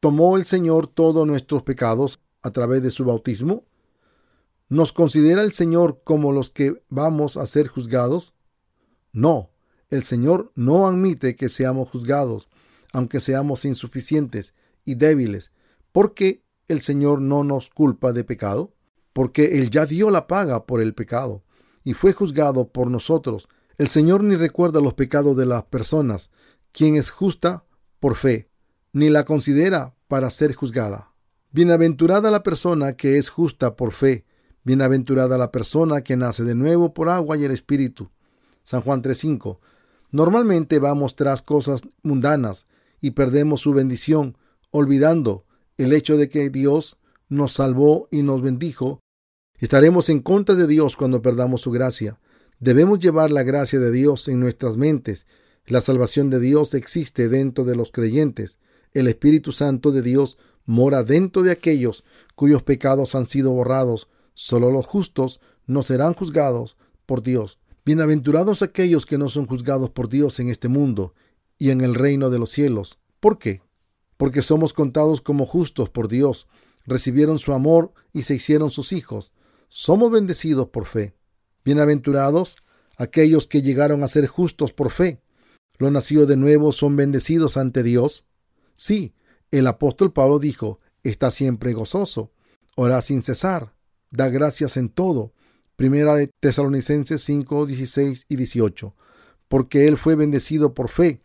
¿Tomó 0.00 0.36
el 0.36 0.44
Señor 0.44 0.88
todos 0.88 1.24
nuestros 1.24 1.62
pecados 1.62 2.20
a 2.42 2.50
través 2.50 2.82
de 2.82 2.90
su 2.90 3.04
bautismo? 3.04 3.62
¿Nos 4.68 4.92
considera 4.92 5.42
el 5.42 5.52
Señor 5.52 6.00
como 6.02 6.32
los 6.32 6.50
que 6.50 6.82
vamos 6.88 7.36
a 7.36 7.46
ser 7.46 7.68
juzgados? 7.68 8.34
No, 9.12 9.50
el 9.88 10.02
Señor 10.02 10.50
no 10.56 10.88
admite 10.88 11.36
que 11.36 11.48
seamos 11.48 11.90
juzgados, 11.90 12.48
aunque 12.92 13.20
seamos 13.20 13.64
insuficientes 13.64 14.52
y 14.84 14.96
débiles, 14.96 15.52
porque 15.92 16.42
el 16.66 16.80
Señor 16.80 17.20
no 17.20 17.44
nos 17.44 17.68
culpa 17.68 18.12
de 18.12 18.24
pecado, 18.24 18.74
porque 19.12 19.60
Él 19.60 19.70
ya 19.70 19.86
dio 19.86 20.10
la 20.10 20.26
paga 20.26 20.66
por 20.66 20.80
el 20.80 20.92
pecado 20.92 21.44
y 21.84 21.92
fue 21.94 22.12
juzgado 22.12 22.66
por 22.66 22.90
nosotros. 22.90 23.48
El 23.80 23.88
Señor 23.88 24.22
ni 24.22 24.36
recuerda 24.36 24.82
los 24.82 24.92
pecados 24.92 25.34
de 25.38 25.46
las 25.46 25.64
personas, 25.64 26.30
quien 26.70 26.96
es 26.96 27.08
justa 27.08 27.64
por 27.98 28.14
fe, 28.16 28.50
ni 28.92 29.08
la 29.08 29.24
considera 29.24 29.94
para 30.06 30.28
ser 30.28 30.54
juzgada. 30.54 31.14
Bienaventurada 31.50 32.30
la 32.30 32.42
persona 32.42 32.92
que 32.92 33.16
es 33.16 33.30
justa 33.30 33.76
por 33.76 33.92
fe, 33.92 34.26
bienaventurada 34.64 35.38
la 35.38 35.50
persona 35.50 36.02
que 36.02 36.18
nace 36.18 36.44
de 36.44 36.54
nuevo 36.54 36.92
por 36.92 37.08
agua 37.08 37.38
y 37.38 37.44
el 37.44 37.52
Espíritu. 37.52 38.10
San 38.64 38.82
Juan 38.82 39.00
3:5. 39.00 39.60
Normalmente 40.10 40.78
vamos 40.78 41.16
tras 41.16 41.40
cosas 41.40 41.80
mundanas 42.02 42.66
y 43.00 43.12
perdemos 43.12 43.62
su 43.62 43.72
bendición, 43.72 44.36
olvidando 44.70 45.46
el 45.78 45.94
hecho 45.94 46.18
de 46.18 46.28
que 46.28 46.50
Dios 46.50 46.98
nos 47.30 47.54
salvó 47.54 48.08
y 48.10 48.24
nos 48.24 48.42
bendijo. 48.42 49.00
Estaremos 49.56 50.10
en 50.10 50.20
contra 50.20 50.54
de 50.54 50.66
Dios 50.66 50.98
cuando 50.98 51.22
perdamos 51.22 51.62
su 51.62 51.70
gracia. 51.70 52.20
Debemos 52.60 52.98
llevar 52.98 53.30
la 53.30 53.42
gracia 53.42 53.80
de 53.80 53.90
Dios 53.90 54.28
en 54.28 54.38
nuestras 54.38 54.76
mentes. 54.76 55.26
La 55.64 55.80
salvación 55.80 56.28
de 56.28 56.38
Dios 56.40 56.74
existe 56.74 57.30
dentro 57.30 57.64
de 57.64 57.74
los 57.74 57.90
creyentes. 57.90 58.58
El 58.92 59.08
Espíritu 59.08 59.50
Santo 59.50 59.92
de 59.92 60.02
Dios 60.02 60.36
mora 60.66 61.02
dentro 61.02 61.42
de 61.42 61.52
aquellos 61.52 62.04
cuyos 62.34 62.62
pecados 62.62 63.14
han 63.14 63.24
sido 63.24 63.50
borrados. 63.50 64.08
Solo 64.34 64.70
los 64.70 64.86
justos 64.86 65.40
no 65.66 65.82
serán 65.82 66.12
juzgados 66.12 66.76
por 67.06 67.22
Dios. 67.22 67.58
Bienaventurados 67.86 68.60
aquellos 68.60 69.06
que 69.06 69.16
no 69.16 69.30
son 69.30 69.46
juzgados 69.46 69.88
por 69.88 70.10
Dios 70.10 70.38
en 70.38 70.50
este 70.50 70.68
mundo 70.68 71.14
y 71.56 71.70
en 71.70 71.80
el 71.80 71.94
reino 71.94 72.28
de 72.28 72.38
los 72.38 72.50
cielos. 72.50 72.98
¿Por 73.20 73.38
qué? 73.38 73.62
Porque 74.18 74.42
somos 74.42 74.74
contados 74.74 75.22
como 75.22 75.46
justos 75.46 75.88
por 75.88 76.08
Dios, 76.08 76.46
recibieron 76.84 77.38
su 77.38 77.54
amor 77.54 77.94
y 78.12 78.22
se 78.22 78.34
hicieron 78.34 78.70
sus 78.70 78.92
hijos. 78.92 79.32
Somos 79.68 80.10
bendecidos 80.10 80.68
por 80.68 80.84
fe. 80.84 81.14
Bienaventurados 81.64 82.56
aquellos 82.96 83.46
que 83.46 83.62
llegaron 83.62 84.02
a 84.02 84.08
ser 84.08 84.26
justos 84.26 84.72
por 84.72 84.90
fe. 84.90 85.20
Los 85.78 85.90
nacidos 85.90 86.28
de 86.28 86.36
nuevo 86.36 86.72
son 86.72 86.96
bendecidos 86.96 87.56
ante 87.56 87.82
Dios. 87.82 88.26
Sí, 88.74 89.14
el 89.50 89.66
apóstol 89.66 90.12
Pablo 90.12 90.38
dijo, 90.38 90.80
está 91.02 91.30
siempre 91.30 91.72
gozoso, 91.72 92.30
ora 92.76 93.00
sin 93.02 93.22
cesar, 93.22 93.74
da 94.10 94.28
gracias 94.28 94.76
en 94.76 94.90
todo, 94.90 95.32
Primera 95.76 96.14
de 96.14 96.26
Tesalonicenses 96.40 97.22
5, 97.22 97.64
16 97.64 98.26
y 98.28 98.36
18. 98.36 98.94
Porque 99.48 99.88
él 99.88 99.96
fue 99.96 100.14
bendecido 100.14 100.74
por 100.74 100.90
fe, 100.90 101.22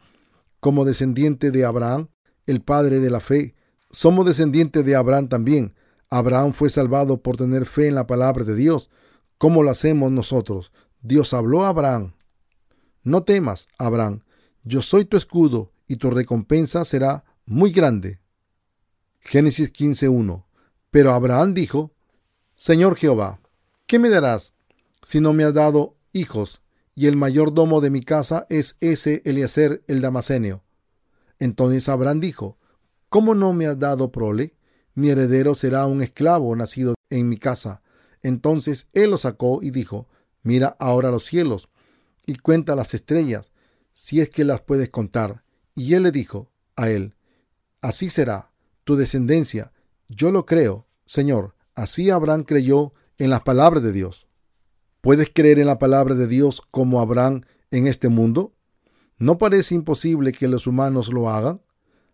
como 0.61 0.85
descendiente 0.85 1.51
de 1.51 1.65
Abraham, 1.65 2.07
el 2.45 2.61
padre 2.61 3.01
de 3.01 3.09
la 3.09 3.19
fe. 3.19 3.53
Somos 3.91 4.25
descendientes 4.25 4.85
de 4.85 4.95
Abraham 4.95 5.27
también. 5.27 5.75
Abraham 6.09 6.53
fue 6.53 6.69
salvado 6.69 7.21
por 7.21 7.35
tener 7.35 7.65
fe 7.65 7.89
en 7.89 7.95
la 7.95 8.07
palabra 8.07 8.45
de 8.45 8.55
Dios. 8.55 8.89
¿Cómo 9.37 9.63
lo 9.63 9.69
hacemos 9.69 10.11
nosotros? 10.11 10.71
Dios 11.01 11.33
habló 11.33 11.63
a 11.63 11.69
Abraham. 11.69 12.13
No 13.03 13.23
temas, 13.23 13.67
Abraham, 13.77 14.21
yo 14.63 14.81
soy 14.81 15.05
tu 15.05 15.17
escudo 15.17 15.71
y 15.87 15.97
tu 15.97 16.09
recompensa 16.09 16.83
será 16.85 17.23
muy 17.45 17.71
grande. 17.71 18.19
Génesis 19.19 19.71
15.1. 19.71 20.45
Pero 20.89 21.13
Abraham 21.13 21.53
dijo, 21.53 21.91
Señor 22.55 22.95
Jehová, 22.95 23.39
¿qué 23.85 23.99
me 23.99 24.09
darás 24.09 24.53
si 25.03 25.19
no 25.19 25.33
me 25.33 25.43
has 25.43 25.53
dado 25.53 25.95
hijos 26.13 26.61
y 26.95 27.07
el 27.07 27.17
mayordomo 27.17 27.81
de 27.81 27.89
mi 27.89 28.01
casa 28.01 28.47
es 28.49 28.77
ese 28.79 29.21
Eliezer 29.25 29.83
el 29.87 30.01
Damasenio? 30.01 30.63
Entonces 31.37 31.89
Abraham 31.89 32.21
dijo, 32.21 32.57
¿Cómo 33.09 33.35
no 33.35 33.53
me 33.53 33.67
has 33.67 33.79
dado 33.79 34.11
prole? 34.11 34.55
Mi 34.93 35.09
heredero 35.09 35.55
será 35.55 35.85
un 35.85 36.01
esclavo 36.01 36.55
nacido 36.55 36.95
en 37.09 37.29
mi 37.29 37.37
casa. 37.37 37.81
Entonces 38.25 38.89
él 38.93 39.11
lo 39.11 39.19
sacó 39.19 39.59
y 39.61 39.69
dijo, 39.69 40.07
Mira 40.41 40.75
ahora 40.79 41.11
los 41.11 41.25
cielos 41.25 41.69
y 42.25 42.33
cuenta 42.37 42.75
las 42.75 42.95
estrellas, 42.95 43.51
si 43.93 44.19
es 44.19 44.31
que 44.31 44.43
las 44.43 44.61
puedes 44.61 44.89
contar. 44.89 45.43
Y 45.75 45.93
él 45.93 46.01
le 46.01 46.11
dijo 46.11 46.49
a 46.75 46.89
él, 46.89 47.13
Así 47.81 48.09
será 48.09 48.49
tu 48.83 48.95
descendencia. 48.95 49.73
Yo 50.09 50.31
lo 50.31 50.47
creo, 50.47 50.87
Señor. 51.05 51.53
Así 51.75 52.09
Abraham 52.09 52.45
creyó 52.45 52.93
en 53.19 53.29
las 53.29 53.43
palabras 53.43 53.83
de 53.83 53.91
Dios. 53.91 54.27
¿Puedes 55.01 55.29
creer 55.31 55.59
en 55.59 55.67
la 55.67 55.77
palabra 55.77 56.15
de 56.15 56.25
Dios 56.25 56.63
como 56.71 57.01
Abraham 57.01 57.45
en 57.69 57.85
este 57.85 58.09
mundo? 58.09 58.55
¿No 59.19 59.37
parece 59.37 59.75
imposible 59.75 60.31
que 60.31 60.47
los 60.47 60.65
humanos 60.65 61.13
lo 61.13 61.29
hagan? 61.29 61.61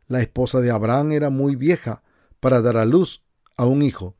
La 0.07 0.21
esposa 0.21 0.59
de 0.59 0.71
Abraham 0.71 1.13
era 1.13 1.29
muy 1.29 1.55
vieja 1.55 2.03
para 2.41 2.61
dar 2.61 2.75
a 2.75 2.83
luz 2.83 3.23
a 3.55 3.65
un 3.65 3.81
hijo. 3.81 4.17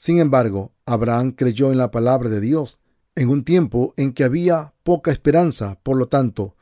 Sin 0.00 0.18
embargo, 0.18 0.72
Abraham 0.86 1.32
creyó 1.32 1.72
en 1.72 1.76
la 1.76 1.90
palabra 1.90 2.30
de 2.30 2.40
Dios 2.40 2.78
en 3.16 3.28
un 3.28 3.44
tiempo 3.44 3.92
en 3.98 4.14
que 4.14 4.24
había 4.24 4.72
poca 4.82 5.12
esperanza, 5.12 5.78
por 5.82 5.98
lo 5.98 6.08
tanto, 6.08 6.56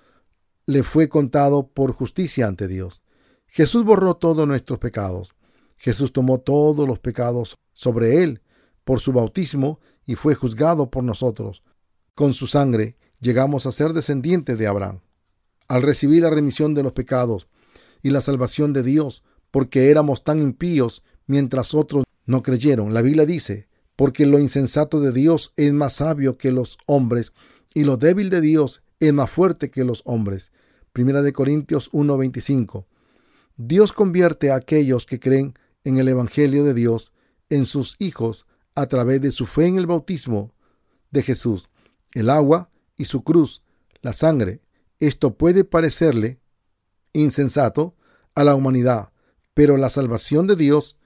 le 0.66 0.82
fue 0.82 1.08
contado 1.08 1.68
por 1.68 1.92
justicia 1.92 2.48
ante 2.48 2.66
Dios. 2.66 3.04
Jesús 3.46 3.84
borró 3.84 4.16
todos 4.16 4.44
nuestros 4.48 4.80
pecados. 4.80 5.36
Jesús 5.76 6.12
tomó 6.12 6.40
todos 6.40 6.88
los 6.88 6.98
pecados 6.98 7.56
sobre 7.74 8.24
él 8.24 8.42
por 8.82 8.98
su 8.98 9.12
bautismo 9.12 9.78
y 10.04 10.16
fue 10.16 10.34
juzgado 10.34 10.90
por 10.90 11.04
nosotros. 11.04 11.62
Con 12.16 12.34
su 12.34 12.48
sangre 12.48 12.96
llegamos 13.20 13.66
a 13.66 13.70
ser 13.70 13.92
descendientes 13.92 14.58
de 14.58 14.66
Abraham. 14.66 14.98
Al 15.68 15.82
recibir 15.82 16.22
la 16.22 16.30
remisión 16.30 16.74
de 16.74 16.82
los 16.82 16.90
pecados 16.90 17.46
y 18.02 18.10
la 18.10 18.20
salvación 18.20 18.72
de 18.72 18.82
Dios, 18.82 19.22
porque 19.52 19.92
éramos 19.92 20.24
tan 20.24 20.40
impíos 20.40 21.04
mientras 21.28 21.72
otros 21.72 22.02
no 22.28 22.42
creyeron, 22.42 22.92
la 22.92 23.00
Biblia 23.00 23.24
dice, 23.24 23.68
porque 23.96 24.26
lo 24.26 24.38
insensato 24.38 25.00
de 25.00 25.12
Dios 25.12 25.54
es 25.56 25.72
más 25.72 25.94
sabio 25.94 26.36
que 26.36 26.52
los 26.52 26.76
hombres, 26.84 27.32
y 27.72 27.84
lo 27.84 27.96
débil 27.96 28.28
de 28.28 28.42
Dios 28.42 28.82
es 29.00 29.14
más 29.14 29.30
fuerte 29.30 29.70
que 29.70 29.82
los 29.82 30.02
hombres. 30.04 30.52
Primera 30.92 31.22
de 31.22 31.32
Corintios 31.32 31.88
1:25. 31.90 32.86
Dios 33.56 33.92
convierte 33.92 34.50
a 34.50 34.56
aquellos 34.56 35.06
que 35.06 35.18
creen 35.18 35.58
en 35.84 35.96
el 35.96 36.06
Evangelio 36.06 36.64
de 36.64 36.74
Dios 36.74 37.12
en 37.48 37.64
sus 37.64 37.96
hijos 37.98 38.46
a 38.74 38.86
través 38.86 39.22
de 39.22 39.32
su 39.32 39.46
fe 39.46 39.66
en 39.66 39.78
el 39.78 39.86
bautismo 39.86 40.52
de 41.10 41.22
Jesús, 41.22 41.70
el 42.12 42.28
agua 42.28 42.68
y 42.98 43.06
su 43.06 43.24
cruz, 43.24 43.62
la 44.02 44.12
sangre. 44.12 44.60
Esto 45.00 45.38
puede 45.38 45.64
parecerle 45.64 46.40
insensato 47.14 47.96
a 48.34 48.44
la 48.44 48.54
humanidad, 48.54 49.12
pero 49.54 49.78
la 49.78 49.88
salvación 49.88 50.46
de 50.46 50.56
Dios 50.56 50.97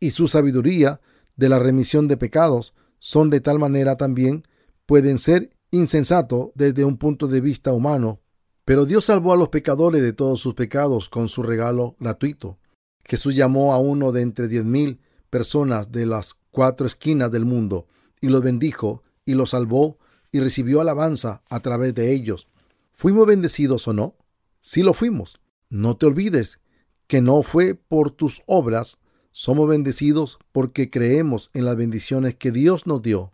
y 0.00 0.12
su 0.12 0.28
sabiduría 0.28 1.00
de 1.36 1.48
la 1.48 1.58
remisión 1.58 2.08
de 2.08 2.16
pecados 2.16 2.74
son 2.98 3.30
de 3.30 3.40
tal 3.40 3.58
manera 3.58 3.96
también 3.96 4.46
pueden 4.86 5.18
ser 5.18 5.50
insensato 5.70 6.52
desde 6.54 6.84
un 6.84 6.96
punto 6.96 7.28
de 7.28 7.40
vista 7.40 7.72
humano. 7.72 8.20
Pero 8.64 8.84
Dios 8.84 9.06
salvó 9.06 9.32
a 9.32 9.36
los 9.36 9.48
pecadores 9.48 10.02
de 10.02 10.12
todos 10.12 10.40
sus 10.40 10.54
pecados 10.54 11.08
con 11.08 11.28
su 11.28 11.42
regalo 11.42 11.96
gratuito. 11.98 12.58
Jesús 13.04 13.34
llamó 13.34 13.72
a 13.72 13.78
uno 13.78 14.12
de 14.12 14.22
entre 14.22 14.48
diez 14.48 14.64
mil 14.64 15.00
personas 15.30 15.92
de 15.92 16.06
las 16.06 16.36
cuatro 16.50 16.86
esquinas 16.86 17.30
del 17.30 17.44
mundo 17.44 17.86
y 18.20 18.28
los 18.28 18.42
bendijo 18.42 19.02
y 19.24 19.34
los 19.34 19.50
salvó 19.50 19.98
y 20.32 20.40
recibió 20.40 20.80
alabanza 20.80 21.42
a 21.48 21.60
través 21.60 21.94
de 21.94 22.12
ellos. 22.12 22.48
¿Fuimos 22.92 23.26
bendecidos 23.26 23.88
o 23.88 23.92
no? 23.92 24.16
Sí 24.60 24.82
lo 24.82 24.92
fuimos. 24.92 25.40
No 25.70 25.96
te 25.96 26.06
olvides 26.06 26.60
que 27.06 27.20
no 27.20 27.42
fue 27.42 27.74
por 27.74 28.10
tus 28.10 28.42
obras, 28.46 28.98
somos 29.38 29.68
bendecidos 29.68 30.40
porque 30.50 30.90
creemos 30.90 31.50
en 31.54 31.64
las 31.64 31.76
bendiciones 31.76 32.34
que 32.34 32.50
Dios 32.50 32.88
nos 32.88 33.02
dio 33.02 33.30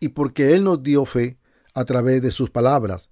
y 0.00 0.08
porque 0.08 0.54
Él 0.54 0.64
nos 0.64 0.82
dio 0.82 1.04
fe 1.04 1.36
a 1.74 1.84
través 1.84 2.22
de 2.22 2.30
sus 2.30 2.48
palabras. 2.48 3.10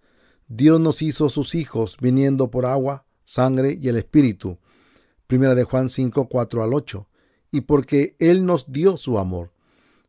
Dios 0.49 0.81
nos 0.81 1.03
hizo 1.03 1.29
sus 1.29 1.55
hijos 1.55 1.99
viniendo 2.01 2.51
por 2.51 2.65
agua, 2.65 3.05
sangre 3.25 3.77
y 3.79 3.89
el 3.89 3.99
Espíritu. 3.99 4.57
Primera 5.27 5.55
de 5.55 5.65
Juan 5.65 5.91
5, 5.91 6.31
4 6.31 6.63
al 6.63 6.73
8. 6.73 7.07
Y 7.53 7.61
porque 7.61 8.17
Él 8.19 8.47
nos 8.47 8.73
dio 8.73 8.97
su 8.97 9.19
amor. 9.19 9.53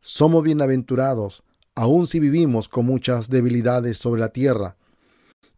Somos 0.00 0.42
bienaventurados, 0.42 1.42
aun 1.74 2.06
si 2.06 2.18
vivimos 2.18 2.66
con 2.66 2.86
muchas 2.86 3.28
debilidades 3.28 3.98
sobre 3.98 4.22
la 4.22 4.30
tierra. 4.30 4.78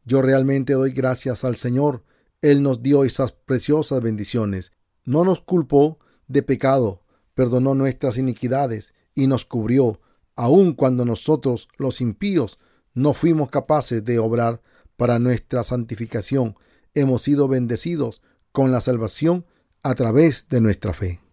Yo 0.04 0.22
realmente 0.22 0.72
doy 0.72 0.90
gracias 0.90 1.44
al 1.44 1.54
Señor. 1.54 2.02
Él 2.42 2.64
nos 2.64 2.82
dio 2.82 3.04
esas 3.04 3.30
preciosas 3.30 4.02
bendiciones. 4.02 4.72
No 5.04 5.24
nos 5.24 5.40
culpó 5.40 6.00
de 6.28 6.42
pecado, 6.42 7.02
perdonó 7.34 7.74
nuestras 7.74 8.18
iniquidades 8.18 8.94
y 9.14 9.26
nos 9.26 9.44
cubrió, 9.44 10.00
aun 10.36 10.72
cuando 10.72 11.04
nosotros, 11.04 11.68
los 11.76 12.00
impíos, 12.00 12.58
no 12.94 13.12
fuimos 13.12 13.50
capaces 13.50 14.04
de 14.04 14.18
obrar 14.18 14.62
para 14.96 15.18
nuestra 15.18 15.64
santificación. 15.64 16.56
Hemos 16.94 17.22
sido 17.22 17.48
bendecidos 17.48 18.22
con 18.52 18.70
la 18.70 18.80
salvación 18.80 19.44
a 19.82 19.94
través 19.94 20.48
de 20.48 20.60
nuestra 20.60 20.92
fe. 20.92 21.23